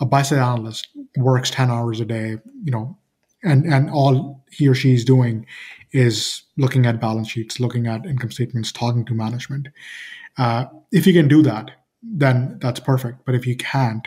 a 0.00 0.06
buy 0.06 0.22
side 0.22 0.38
analyst 0.38 0.86
works 1.16 1.50
10 1.50 1.68
hours 1.68 1.98
a 1.98 2.04
day, 2.04 2.36
you 2.62 2.70
know, 2.70 2.96
and, 3.42 3.66
and 3.66 3.90
all 3.90 4.44
he 4.52 4.68
or 4.68 4.74
she 4.76 4.94
is 4.94 5.04
doing 5.04 5.46
is 5.90 6.42
looking 6.56 6.86
at 6.86 7.00
balance 7.00 7.30
sheets, 7.30 7.58
looking 7.58 7.88
at 7.88 8.06
income 8.06 8.30
statements, 8.30 8.70
talking 8.70 9.04
to 9.06 9.14
management. 9.14 9.66
Uh, 10.38 10.66
if 10.92 11.08
you 11.08 11.12
can 11.12 11.26
do 11.26 11.42
that, 11.42 11.72
then 12.02 12.58
that's 12.60 12.80
perfect. 12.80 13.24
But 13.24 13.34
if 13.34 13.46
you 13.46 13.56
can't, 13.56 14.06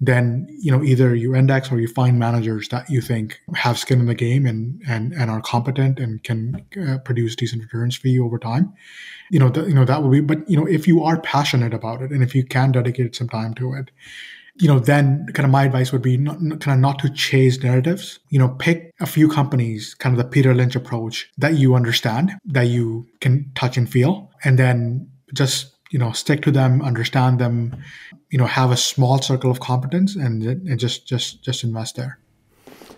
then 0.00 0.46
you 0.50 0.70
know 0.70 0.82
either 0.82 1.14
you 1.14 1.34
index 1.34 1.72
or 1.72 1.80
you 1.80 1.88
find 1.88 2.18
managers 2.18 2.68
that 2.68 2.88
you 2.90 3.00
think 3.00 3.40
have 3.54 3.78
skin 3.78 3.98
in 3.98 4.06
the 4.06 4.14
game 4.14 4.44
and 4.44 4.82
and, 4.86 5.12
and 5.14 5.30
are 5.30 5.40
competent 5.40 5.98
and 5.98 6.22
can 6.22 6.62
uh, 6.86 6.98
produce 6.98 7.34
decent 7.34 7.62
returns 7.62 7.96
for 7.96 8.08
you 8.08 8.24
over 8.24 8.38
time. 8.38 8.72
You 9.30 9.38
know, 9.38 9.50
th- 9.50 9.66
you 9.66 9.74
know 9.74 9.84
that 9.84 10.02
will 10.02 10.10
be. 10.10 10.20
But 10.20 10.48
you 10.50 10.56
know, 10.56 10.66
if 10.66 10.86
you 10.86 11.02
are 11.02 11.20
passionate 11.20 11.72
about 11.72 12.02
it 12.02 12.10
and 12.10 12.22
if 12.22 12.34
you 12.34 12.44
can 12.44 12.72
dedicate 12.72 13.16
some 13.16 13.28
time 13.28 13.54
to 13.54 13.72
it, 13.72 13.90
you 14.58 14.68
know, 14.68 14.78
then 14.78 15.26
kind 15.32 15.44
of 15.44 15.50
my 15.50 15.64
advice 15.64 15.92
would 15.92 16.02
be 16.02 16.16
not, 16.16 16.38
kind 16.38 16.74
of 16.74 16.78
not 16.78 16.98
to 17.00 17.10
chase 17.10 17.62
narratives. 17.62 18.18
You 18.28 18.38
know, 18.38 18.48
pick 18.48 18.92
a 19.00 19.06
few 19.06 19.28
companies, 19.28 19.94
kind 19.94 20.14
of 20.14 20.18
the 20.18 20.28
Peter 20.28 20.54
Lynch 20.54 20.76
approach 20.76 21.30
that 21.38 21.54
you 21.54 21.74
understand, 21.74 22.32
that 22.46 22.66
you 22.66 23.06
can 23.20 23.50
touch 23.54 23.76
and 23.76 23.88
feel, 23.88 24.30
and 24.44 24.58
then 24.58 25.10
just 25.34 25.75
you 25.90 25.98
know 25.98 26.12
stick 26.12 26.42
to 26.42 26.50
them 26.50 26.82
understand 26.82 27.38
them 27.38 27.76
you 28.30 28.38
know 28.38 28.46
have 28.46 28.70
a 28.70 28.76
small 28.76 29.20
circle 29.20 29.50
of 29.50 29.60
competence 29.60 30.16
and, 30.16 30.42
and 30.42 30.78
just 30.78 31.06
just 31.06 31.42
just 31.42 31.64
invest 31.64 31.96
there 31.96 32.18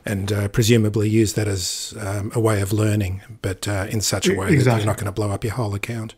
and 0.04 0.32
uh, 0.32 0.48
presumably 0.48 1.08
use 1.08 1.34
that 1.34 1.46
as 1.46 1.94
um, 2.00 2.32
a 2.34 2.40
way 2.40 2.62
of 2.62 2.72
learning, 2.72 3.20
but 3.42 3.68
uh, 3.68 3.86
in 3.90 4.00
such 4.00 4.26
a 4.26 4.34
way 4.34 4.50
Exactly. 4.50 4.64
that 4.64 4.76
you're 4.78 4.86
not 4.86 4.96
going 4.96 5.06
to 5.06 5.12
blow 5.12 5.30
up 5.30 5.44
your 5.44 5.52
whole 5.52 5.74
account. 5.74 6.14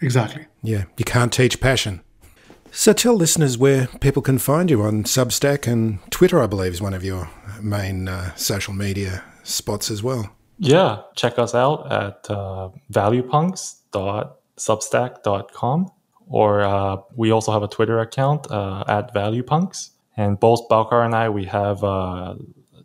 Exactly. 0.00 0.46
Yeah, 0.62 0.84
you 0.96 1.04
can't 1.04 1.32
teach 1.32 1.60
passion. 1.60 2.02
So 2.70 2.92
tell 2.92 3.14
listeners 3.14 3.58
where 3.58 3.88
people 4.00 4.22
can 4.22 4.38
find 4.38 4.70
you 4.70 4.82
on 4.82 5.04
Substack 5.04 5.66
and 5.66 5.98
Twitter, 6.10 6.40
I 6.40 6.46
believe, 6.46 6.72
is 6.72 6.82
one 6.82 6.94
of 6.94 7.02
your 7.02 7.28
main 7.60 8.08
uh, 8.08 8.34
social 8.36 8.74
media 8.74 9.24
spots 9.42 9.90
as 9.90 10.02
well. 10.02 10.30
Yeah, 10.58 11.02
check 11.16 11.38
us 11.38 11.54
out 11.54 11.90
at 11.90 12.30
uh, 12.30 12.68
valuepunks.substack.com. 14.58 15.90
Or 16.30 16.60
uh, 16.60 16.98
we 17.16 17.30
also 17.30 17.52
have 17.52 17.62
a 17.62 17.68
Twitter 17.68 18.00
account 18.00 18.50
uh, 18.50 18.84
at 18.86 19.14
valuepunks. 19.14 19.90
And 20.16 20.38
both 20.38 20.68
Balkar 20.68 21.02
and 21.02 21.14
I, 21.14 21.28
we 21.30 21.46
have 21.46 21.82
uh, 21.82 22.34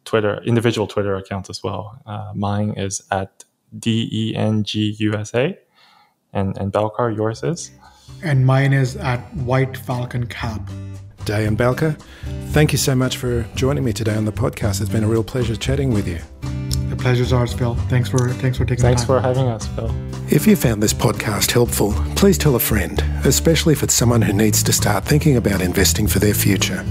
Twitter, 0.06 0.42
individual 0.44 0.88
Twitter 0.88 1.16
accounts 1.16 1.50
as 1.50 1.62
well. 1.64 2.00
Uh, 2.06 2.32
mine 2.36 2.72
is 2.78 3.02
at 3.12 3.44
D-E-N-G-U-S-A. 3.78 5.58
And, 6.32 6.58
and 6.58 6.72
Balkar, 6.72 7.12
yours 7.12 7.44
is? 7.44 7.72
And 8.24 8.46
mine 8.46 8.72
is 8.72 8.96
at 8.96 9.20
White 9.36 9.76
Falcon 9.76 10.28
Cab. 10.28 10.70
Day 11.26 11.46
and 11.46 11.58
Balkar, 11.58 11.96
thank 12.50 12.74
you 12.74 12.78
so 12.78 12.96
much 12.96 13.16
for 13.16 13.44
joining 13.56 13.86
me 13.86 13.94
today 13.94 14.16
on 14.16 14.26
the 14.26 14.32
podcast. 14.32 14.82
It's 14.82 14.90
been 14.90 15.06
a 15.06 15.08
real 15.08 15.24
pleasure 15.24 15.56
chatting 15.56 15.92
with 15.92 16.06
you. 16.06 16.20
The 16.94 17.02
pleasure's 17.02 17.34
ours, 17.34 17.52
Phil. 17.54 17.74
Thanks 17.90 18.08
for 18.08 18.30
thanks 18.34 18.56
for 18.56 18.66
taking 18.66 18.84
Thanks 18.84 19.02
the 19.02 19.08
for 19.08 19.20
having 19.20 19.48
us, 19.48 19.66
Phil. 19.70 19.92
If 20.30 20.46
you 20.46 20.56
found 20.56 20.84
this 20.84 20.94
podcast 20.94 21.50
helpful, 21.50 21.92
please 22.16 22.38
tell 22.38 22.56
a 22.56 22.60
friend, 22.60 23.04
especially 23.26 23.74
if 23.74 23.82
it's 23.82 23.96
someone 23.96 24.22
who 24.22 24.32
needs 24.32 24.62
to 24.62 24.72
start 24.72 25.04
thinking 25.04 25.38
about 25.38 25.60
investing 25.60 26.06
for 26.06 26.20
their 26.20 26.36
future. 26.36 26.86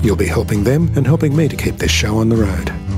You'll 0.00 0.14
be 0.14 0.28
helping 0.28 0.62
them 0.62 0.92
and 0.94 1.04
helping 1.04 1.34
me 1.34 1.48
to 1.48 1.56
keep 1.56 1.78
this 1.78 1.90
show 1.90 2.18
on 2.18 2.28
the 2.28 2.36
road. 2.36 2.97